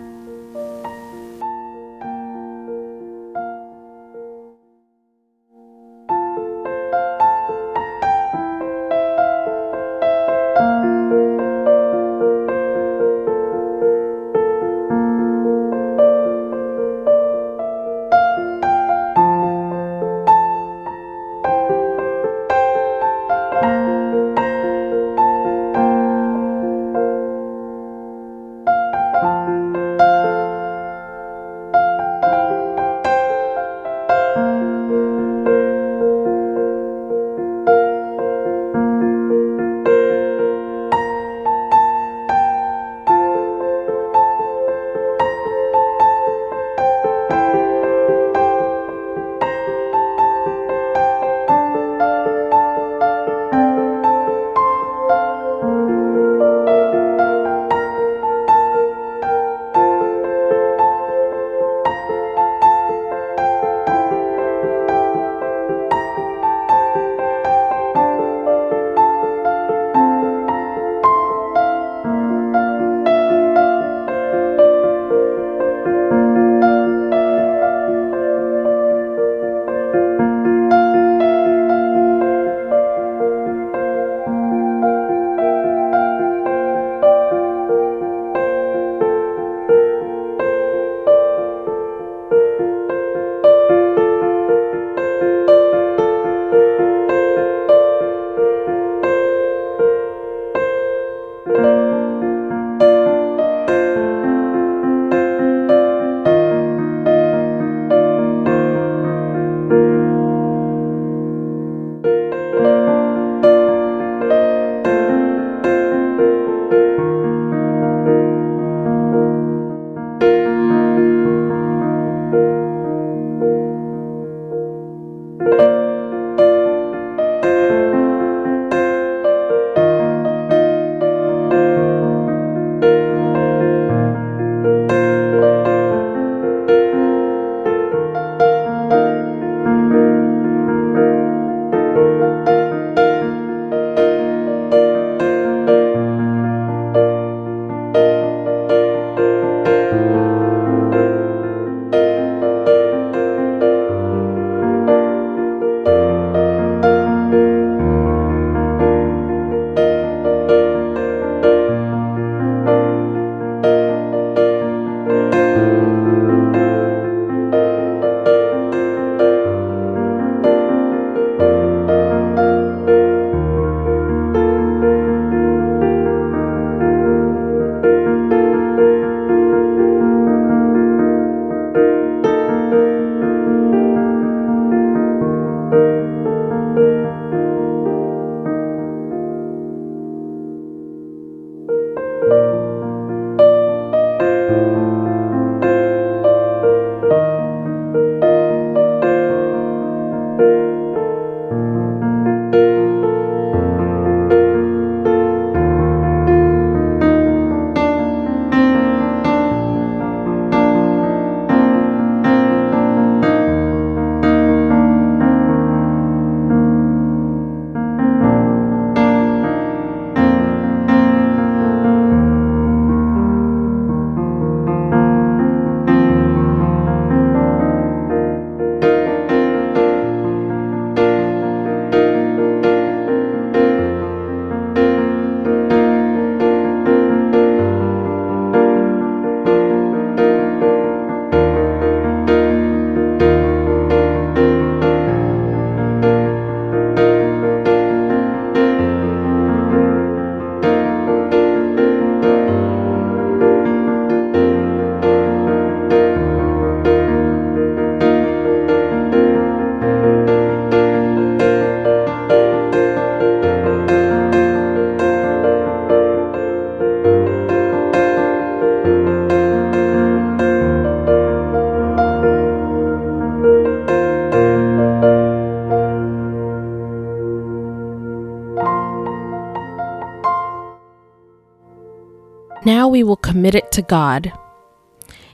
God. 283.89 284.32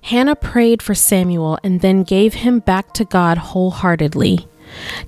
Hannah 0.02 0.36
prayed 0.36 0.82
for 0.82 0.94
Samuel 0.94 1.58
and 1.62 1.80
then 1.80 2.02
gave 2.02 2.34
him 2.34 2.60
back 2.60 2.92
to 2.94 3.04
God 3.04 3.38
wholeheartedly. 3.38 4.46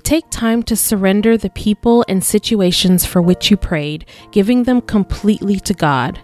Take 0.03 0.29
time 0.29 0.61
to 0.63 0.75
surrender 0.75 1.37
the 1.37 1.49
people 1.49 2.05
and 2.07 2.23
situations 2.23 3.05
for 3.05 3.21
which 3.21 3.49
you 3.49 3.57
prayed, 3.57 4.05
giving 4.31 4.63
them 4.63 4.81
completely 4.81 5.59
to 5.61 5.73
God. 5.73 6.19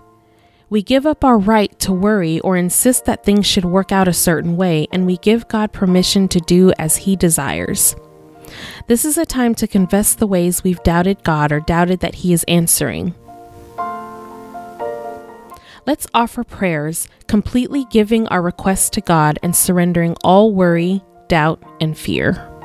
We 0.69 0.83
give 0.83 1.07
up 1.07 1.23
our 1.23 1.37
right 1.37 1.77
to 1.79 1.91
worry 1.91 2.39
or 2.41 2.55
insist 2.55 3.05
that 3.05 3.23
things 3.23 3.47
should 3.47 3.65
work 3.65 3.91
out 3.91 4.07
a 4.07 4.13
certain 4.13 4.55
way, 4.55 4.87
and 4.91 5.05
we 5.05 5.17
give 5.17 5.47
God 5.47 5.71
permission 5.71 6.27
to 6.27 6.39
do 6.39 6.71
as 6.77 6.97
He 6.97 7.15
desires. 7.15 7.95
This 8.87 9.03
is 9.03 9.17
a 9.17 9.25
time 9.25 9.55
to 9.55 9.67
confess 9.67 10.13
the 10.13 10.27
ways 10.27 10.63
we've 10.63 10.83
doubted 10.83 11.23
God 11.23 11.51
or 11.51 11.59
doubted 11.59 12.01
that 12.01 12.15
He 12.15 12.33
is 12.33 12.43
answering. 12.47 13.15
Let's 15.89 16.05
offer 16.13 16.43
prayers, 16.43 17.07
completely 17.25 17.83
giving 17.89 18.27
our 18.27 18.43
requests 18.43 18.91
to 18.91 19.01
God 19.01 19.39
and 19.41 19.55
surrendering 19.55 20.15
all 20.23 20.53
worry, 20.53 21.01
doubt, 21.29 21.63
and 21.81 21.97
fear. 21.97 22.58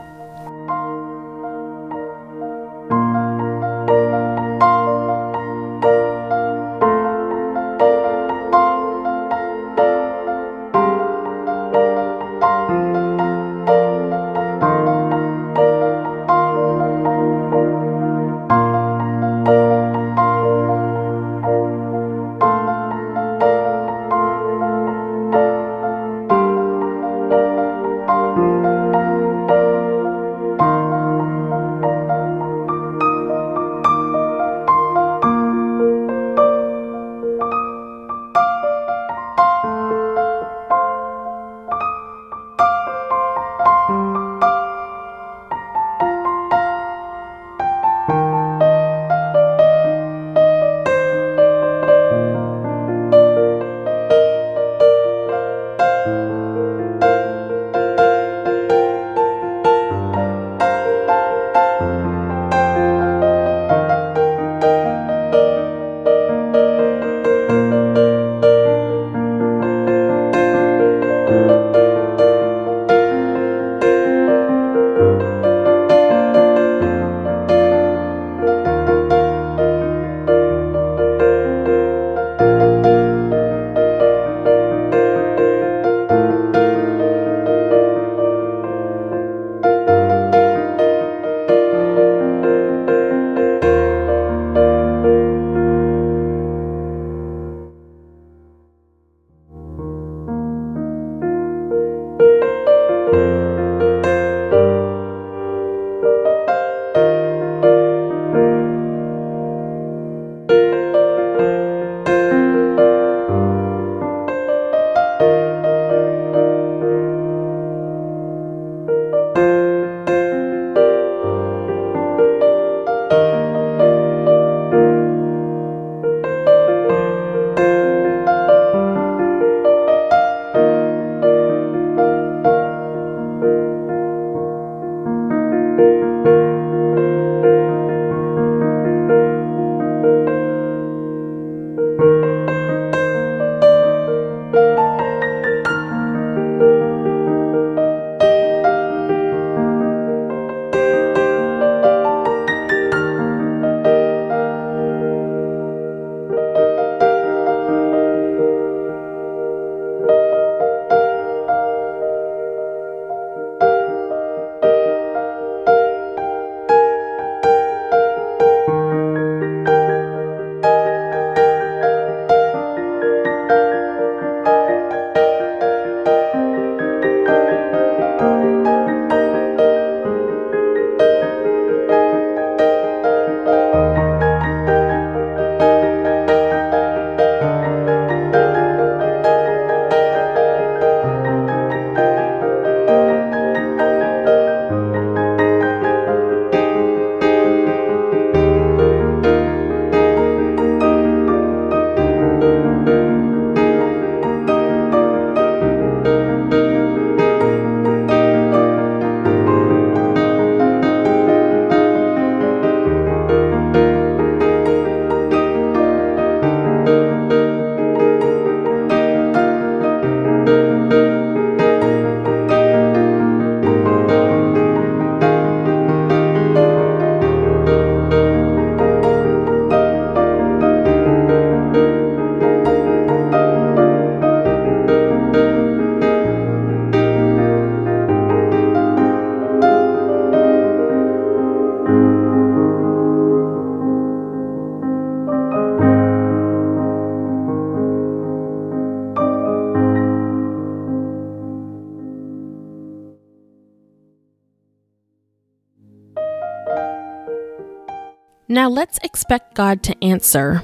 Let's 258.95 259.05
expect 259.05 259.55
God 259.55 259.83
to 259.83 260.05
answer. 260.05 260.63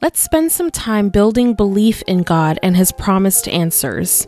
Let's 0.00 0.18
spend 0.18 0.50
some 0.50 0.72
time 0.72 1.08
building 1.08 1.54
belief 1.54 2.02
in 2.08 2.24
God 2.24 2.58
and 2.64 2.76
His 2.76 2.90
promised 2.90 3.46
answers. 3.46 4.26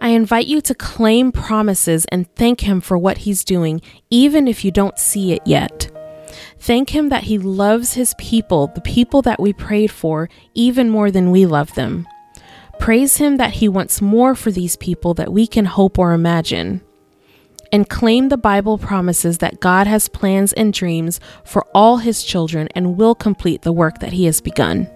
I 0.00 0.08
invite 0.08 0.48
you 0.48 0.60
to 0.62 0.74
claim 0.74 1.30
promises 1.30 2.06
and 2.06 2.26
thank 2.34 2.62
Him 2.62 2.80
for 2.80 2.98
what 2.98 3.18
He's 3.18 3.44
doing, 3.44 3.82
even 4.10 4.48
if 4.48 4.64
you 4.64 4.72
don't 4.72 4.98
see 4.98 5.32
it 5.32 5.42
yet. 5.46 5.92
Thank 6.58 6.90
Him 6.90 7.08
that 7.10 7.22
He 7.22 7.38
loves 7.38 7.92
His 7.92 8.14
people, 8.18 8.66
the 8.74 8.80
people 8.80 9.22
that 9.22 9.38
we 9.38 9.52
prayed 9.52 9.92
for, 9.92 10.28
even 10.54 10.90
more 10.90 11.12
than 11.12 11.30
we 11.30 11.46
love 11.46 11.72
them. 11.74 12.08
Praise 12.80 13.18
Him 13.18 13.36
that 13.36 13.52
He 13.52 13.68
wants 13.68 14.02
more 14.02 14.34
for 14.34 14.50
these 14.50 14.74
people 14.76 15.14
that 15.14 15.32
we 15.32 15.46
can 15.46 15.66
hope 15.66 16.00
or 16.00 16.12
imagine. 16.12 16.80
And 17.70 17.88
claim 17.88 18.28
the 18.28 18.38
Bible 18.38 18.78
promises 18.78 19.38
that 19.38 19.60
God 19.60 19.86
has 19.86 20.08
plans 20.08 20.52
and 20.54 20.72
dreams 20.72 21.20
for 21.44 21.66
all 21.74 21.98
His 21.98 22.24
children 22.24 22.68
and 22.74 22.96
will 22.96 23.14
complete 23.14 23.62
the 23.62 23.72
work 23.72 23.98
that 23.98 24.12
He 24.12 24.24
has 24.24 24.40
begun. 24.40 24.88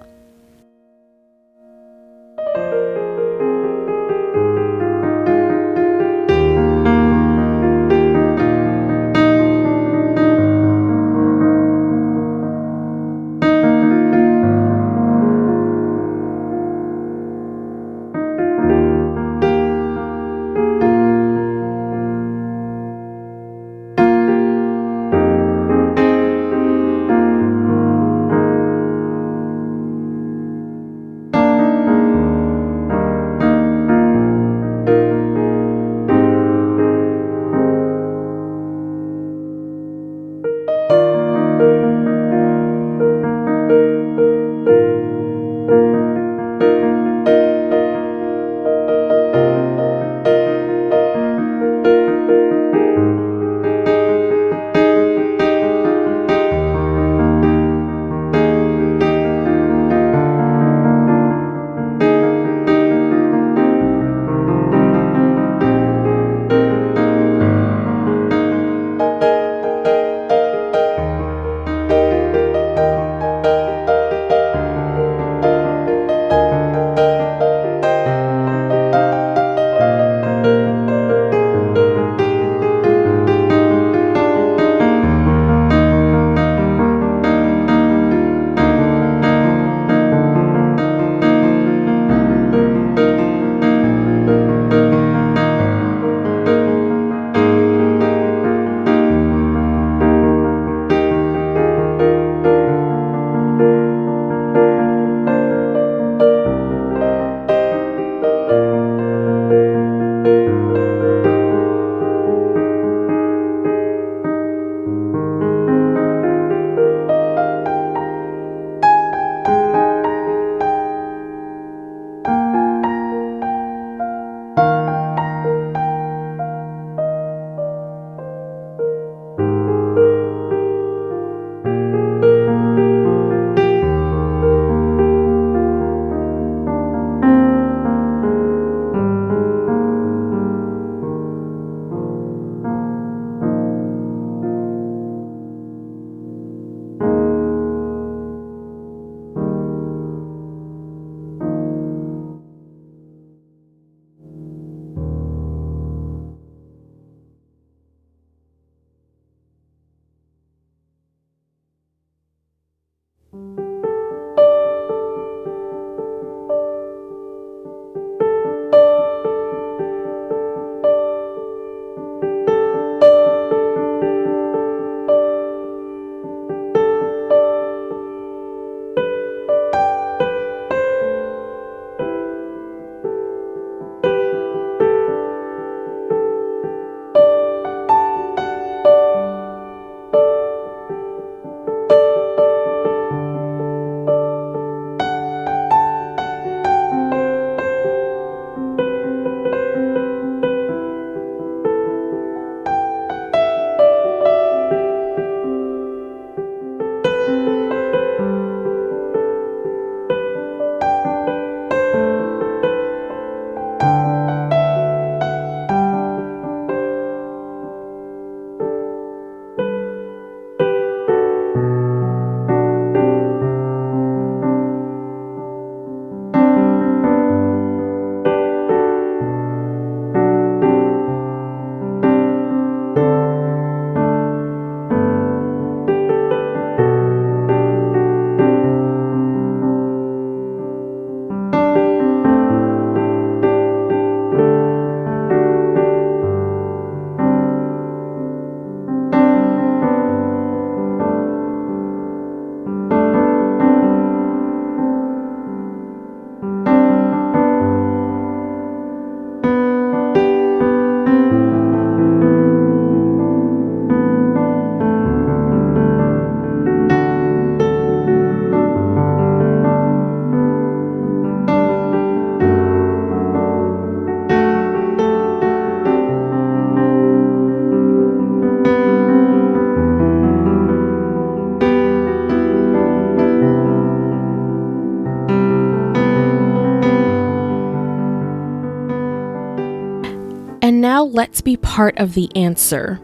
Part 291.72 291.98
of 291.98 292.12
the 292.12 292.28
answer. 292.36 293.00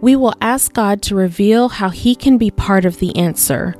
We 0.00 0.16
will 0.16 0.34
ask 0.40 0.72
God 0.72 1.00
to 1.02 1.14
reveal 1.14 1.68
how 1.68 1.90
He 1.90 2.16
can 2.16 2.38
be 2.38 2.50
part 2.50 2.84
of 2.84 2.98
the 2.98 3.14
answer. 3.14 3.76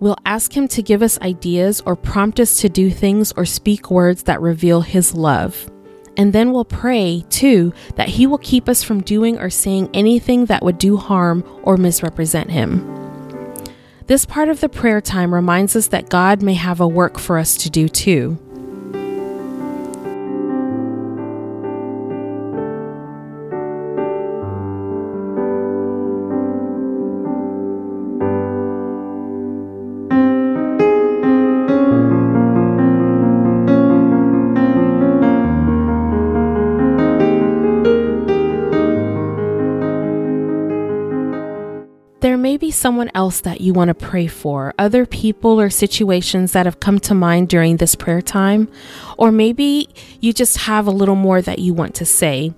We'll 0.00 0.16
ask 0.24 0.56
Him 0.56 0.66
to 0.68 0.82
give 0.82 1.02
us 1.02 1.20
ideas 1.20 1.82
or 1.84 1.94
prompt 1.94 2.40
us 2.40 2.56
to 2.62 2.70
do 2.70 2.90
things 2.90 3.30
or 3.36 3.44
speak 3.44 3.90
words 3.90 4.22
that 4.22 4.40
reveal 4.40 4.80
His 4.80 5.14
love. 5.14 5.70
And 6.16 6.32
then 6.32 6.52
we'll 6.52 6.64
pray, 6.64 7.26
too, 7.28 7.74
that 7.96 8.08
He 8.08 8.26
will 8.26 8.38
keep 8.38 8.66
us 8.66 8.82
from 8.82 9.02
doing 9.02 9.38
or 9.38 9.50
saying 9.50 9.90
anything 9.92 10.46
that 10.46 10.62
would 10.62 10.78
do 10.78 10.96
harm 10.96 11.44
or 11.64 11.76
misrepresent 11.76 12.50
Him. 12.50 12.80
This 14.06 14.24
part 14.24 14.48
of 14.48 14.60
the 14.60 14.70
prayer 14.70 15.02
time 15.02 15.34
reminds 15.34 15.76
us 15.76 15.88
that 15.88 16.08
God 16.08 16.42
may 16.42 16.54
have 16.54 16.80
a 16.80 16.88
work 16.88 17.18
for 17.18 17.36
us 17.36 17.58
to 17.58 17.68
do, 17.68 17.90
too. 17.90 18.41
Someone 42.72 43.10
else 43.14 43.40
that 43.40 43.60
you 43.60 43.72
want 43.72 43.88
to 43.88 43.94
pray 43.94 44.26
for, 44.26 44.74
other 44.78 45.06
people 45.06 45.60
or 45.60 45.70
situations 45.70 46.52
that 46.52 46.66
have 46.66 46.80
come 46.80 46.98
to 47.00 47.14
mind 47.14 47.48
during 47.48 47.76
this 47.76 47.94
prayer 47.94 48.22
time, 48.22 48.68
or 49.16 49.30
maybe 49.30 49.88
you 50.20 50.32
just 50.32 50.58
have 50.58 50.86
a 50.86 50.90
little 50.90 51.14
more 51.14 51.40
that 51.42 51.58
you 51.58 51.74
want 51.74 51.94
to 51.96 52.04
say. 52.04 52.52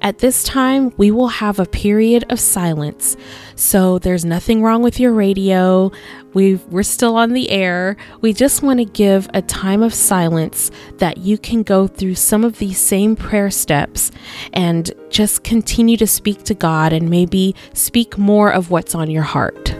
At 0.00 0.18
this 0.18 0.44
time, 0.44 0.92
we 0.96 1.10
will 1.10 1.28
have 1.28 1.58
a 1.58 1.66
period 1.66 2.24
of 2.30 2.38
silence. 2.38 3.16
So 3.56 3.98
there's 3.98 4.24
nothing 4.24 4.62
wrong 4.62 4.82
with 4.82 5.00
your 5.00 5.12
radio. 5.12 5.90
we 6.34 6.54
we're 6.70 6.84
still 6.84 7.16
on 7.16 7.32
the 7.32 7.50
air. 7.50 7.96
We 8.20 8.32
just 8.32 8.62
want 8.62 8.78
to 8.78 8.84
give 8.84 9.28
a 9.34 9.42
time 9.42 9.82
of 9.82 9.92
silence 9.92 10.70
that 10.98 11.18
you 11.18 11.36
can 11.36 11.64
go 11.64 11.88
through 11.88 12.14
some 12.14 12.44
of 12.44 12.58
these 12.58 12.78
same 12.78 13.16
prayer 13.16 13.50
steps 13.50 14.12
and 14.52 14.92
just 15.10 15.42
continue 15.42 15.96
to 15.96 16.06
speak 16.06 16.44
to 16.44 16.54
God 16.54 16.92
and 16.92 17.10
maybe 17.10 17.56
speak 17.72 18.16
more 18.16 18.52
of 18.52 18.70
what's 18.70 18.94
on 18.94 19.10
your 19.10 19.24
heart. 19.24 19.74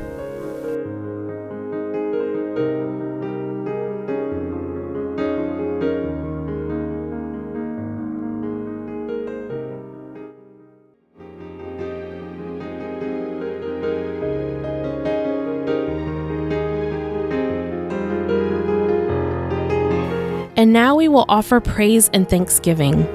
And 20.58 20.72
now 20.72 20.96
we 20.96 21.06
will 21.06 21.24
offer 21.28 21.60
praise 21.60 22.10
and 22.12 22.28
thanksgiving. 22.28 23.06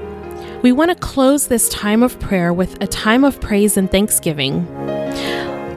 We 0.61 0.71
want 0.71 0.91
to 0.91 0.95
close 0.95 1.49
this 1.49 1.67
time 1.67 2.01
of 2.01 2.17
prayer 2.21 2.53
with 2.53 2.81
a 2.81 2.87
time 2.87 3.25
of 3.25 3.41
praise 3.41 3.75
and 3.75 3.91
thanksgiving. 3.91 4.65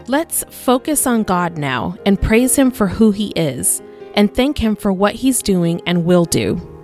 Let's 0.07 0.45
focus 0.49 1.09
on 1.09 1.25
God 1.25 1.59
now 1.59 1.97
and 2.07 2.23
praise 2.23 2.55
Him 2.55 2.71
for 2.71 2.87
who 2.87 3.11
He 3.11 3.31
is, 3.31 3.83
and 4.15 4.33
thank 4.33 4.59
Him 4.59 4.77
for 4.77 4.93
what 4.93 5.17
He's 5.17 5.43
doing 5.43 5.83
and 5.87 6.05
will 6.05 6.25
do. 6.25 6.76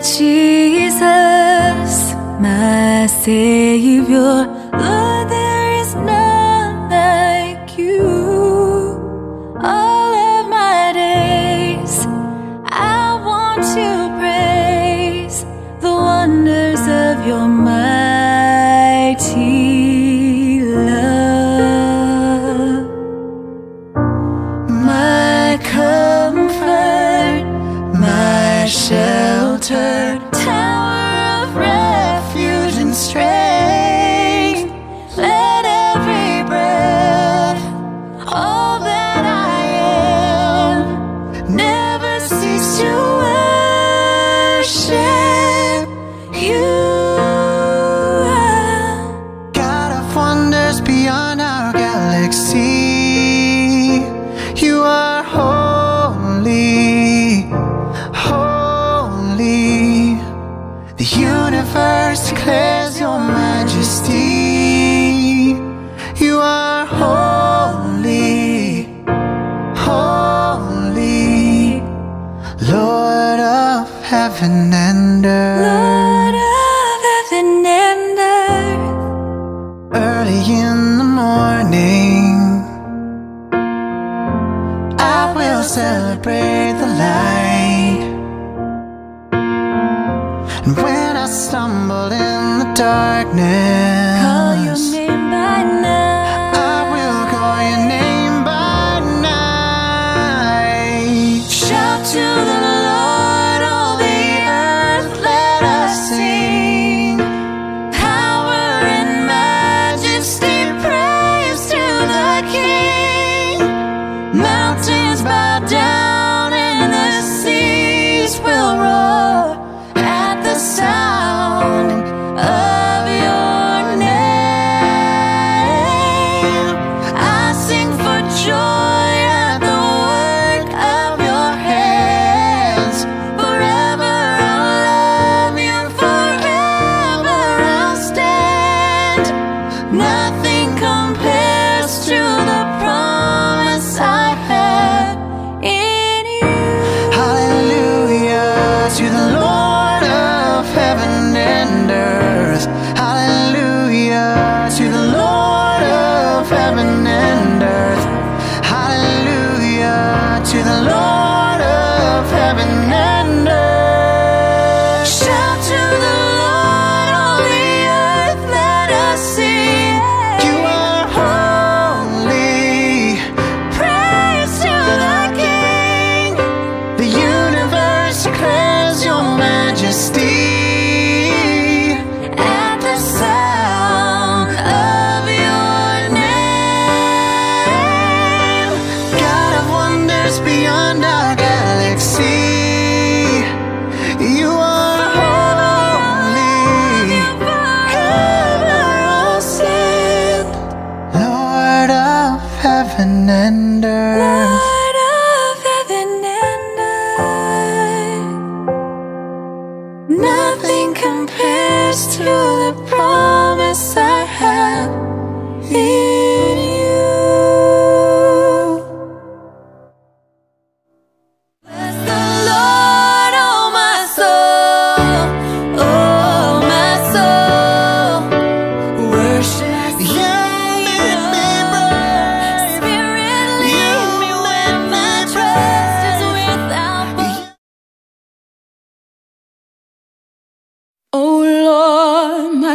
Jesus, 0.00 1.00
my 2.40 3.06
Savior, 3.06 4.46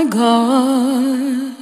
my 0.03 0.09
God, 0.09 1.55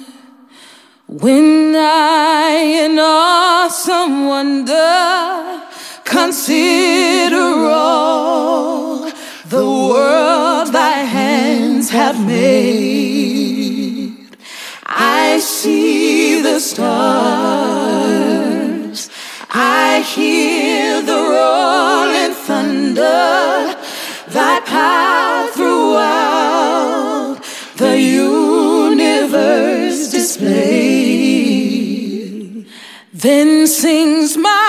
when 1.07 1.75
I 1.75 2.85
in 2.85 2.97
awesome 2.99 4.27
wonder 4.27 5.61
consider 6.03 7.37
all 7.37 9.09
the 9.47 9.65
world 9.65 10.73
thy 10.73 11.03
hands 11.17 11.89
have 11.89 12.25
made, 12.25 14.15
I 14.85 15.39
see 15.39 16.41
the 16.41 16.59
stars, 16.59 17.99
I 19.49 20.01
hear 20.15 21.01
the 21.01 21.21
rolling 21.35 22.33
thunder, 22.33 23.75
thy 24.29 24.59
power 24.61 25.47
throughout 25.51 26.60
the 27.81 27.99
universe 27.99 29.71
displayed. 30.11 31.41
Then 33.11 33.65
sings 33.65 34.37
my 34.37 34.60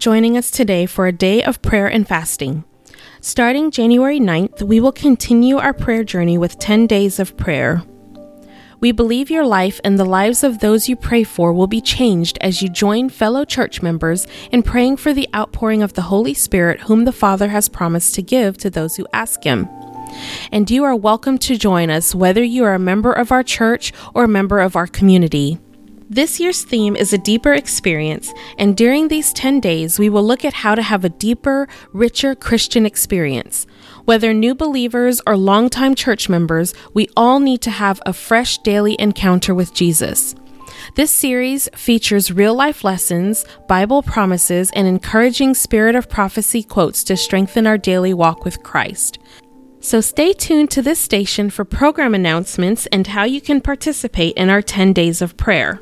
joining 0.00 0.34
us 0.38 0.50
today 0.50 0.86
for 0.86 1.06
a 1.06 1.12
day 1.12 1.42
of 1.44 1.60
prayer 1.60 1.86
and 1.86 2.08
fasting. 2.08 2.64
Starting 3.20 3.70
January 3.70 4.18
9th, 4.18 4.62
we 4.62 4.80
will 4.80 4.92
continue 4.92 5.58
our 5.58 5.74
prayer 5.74 6.02
journey 6.02 6.38
with 6.38 6.58
10 6.58 6.86
days 6.86 7.20
of 7.20 7.36
prayer. 7.36 7.82
We 8.80 8.92
believe 8.92 9.30
your 9.30 9.44
life 9.44 9.78
and 9.84 9.98
the 9.98 10.06
lives 10.06 10.42
of 10.42 10.60
those 10.60 10.88
you 10.88 10.96
pray 10.96 11.22
for 11.22 11.52
will 11.52 11.66
be 11.66 11.82
changed 11.82 12.38
as 12.40 12.62
you 12.62 12.70
join 12.70 13.10
fellow 13.10 13.44
church 13.44 13.82
members 13.82 14.26
in 14.50 14.62
praying 14.62 14.96
for 14.96 15.12
the 15.12 15.28
outpouring 15.36 15.82
of 15.82 15.92
the 15.92 16.02
Holy 16.02 16.32
Spirit, 16.32 16.80
whom 16.80 17.04
the 17.04 17.12
Father 17.12 17.48
has 17.48 17.68
promised 17.68 18.14
to 18.14 18.22
give 18.22 18.56
to 18.56 18.70
those 18.70 18.96
who 18.96 19.06
ask 19.12 19.44
Him. 19.44 19.68
And 20.50 20.70
you 20.70 20.82
are 20.82 20.96
welcome 20.96 21.36
to 21.40 21.58
join 21.58 21.90
us 21.90 22.14
whether 22.14 22.42
you 22.42 22.64
are 22.64 22.74
a 22.74 22.78
member 22.78 23.12
of 23.12 23.30
our 23.30 23.42
church 23.42 23.92
or 24.14 24.24
a 24.24 24.28
member 24.28 24.60
of 24.60 24.76
our 24.76 24.86
community. 24.86 25.58
This 26.12 26.40
year's 26.40 26.64
theme 26.64 26.96
is 26.96 27.12
a 27.12 27.18
deeper 27.18 27.52
experience, 27.52 28.34
and 28.58 28.76
during 28.76 29.06
these 29.06 29.32
10 29.32 29.60
days, 29.60 29.96
we 29.96 30.08
will 30.08 30.24
look 30.24 30.44
at 30.44 30.52
how 30.52 30.74
to 30.74 30.82
have 30.82 31.04
a 31.04 31.08
deeper, 31.08 31.68
richer 31.92 32.34
Christian 32.34 32.84
experience. 32.84 33.64
Whether 34.06 34.34
new 34.34 34.56
believers 34.56 35.22
or 35.24 35.36
longtime 35.36 35.94
church 35.94 36.28
members, 36.28 36.74
we 36.94 37.08
all 37.16 37.38
need 37.38 37.60
to 37.60 37.70
have 37.70 38.02
a 38.04 38.12
fresh 38.12 38.58
daily 38.58 38.96
encounter 38.98 39.54
with 39.54 39.72
Jesus. 39.72 40.34
This 40.96 41.12
series 41.12 41.68
features 41.76 42.32
real 42.32 42.56
life 42.56 42.82
lessons, 42.82 43.44
Bible 43.68 44.02
promises, 44.02 44.72
and 44.74 44.88
encouraging 44.88 45.54
spirit 45.54 45.94
of 45.94 46.10
prophecy 46.10 46.64
quotes 46.64 47.04
to 47.04 47.16
strengthen 47.16 47.68
our 47.68 47.78
daily 47.78 48.14
walk 48.14 48.44
with 48.44 48.64
Christ. 48.64 49.20
So 49.78 50.00
stay 50.00 50.32
tuned 50.32 50.72
to 50.72 50.82
this 50.82 50.98
station 50.98 51.50
for 51.50 51.64
program 51.64 52.16
announcements 52.16 52.86
and 52.86 53.06
how 53.06 53.22
you 53.22 53.40
can 53.40 53.60
participate 53.60 54.34
in 54.36 54.50
our 54.50 54.60
10 54.60 54.92
days 54.92 55.22
of 55.22 55.36
prayer. 55.36 55.80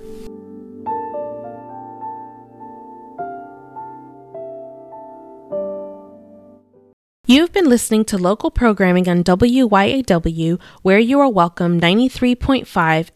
You've 7.30 7.52
been 7.52 7.68
listening 7.68 8.06
to 8.06 8.16
local 8.16 8.50
programming 8.50 9.06
on 9.06 9.22
WYAW, 9.22 10.58
where 10.80 10.98
you 10.98 11.20
are 11.20 11.28
welcome 11.28 11.78
93.5 11.78 12.64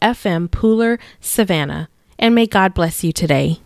FM 0.03 0.49
Pooler, 0.49 0.99
Savannah. 1.19 1.89
And 2.19 2.35
may 2.35 2.45
God 2.45 2.75
bless 2.75 3.03
you 3.03 3.11
today. 3.11 3.62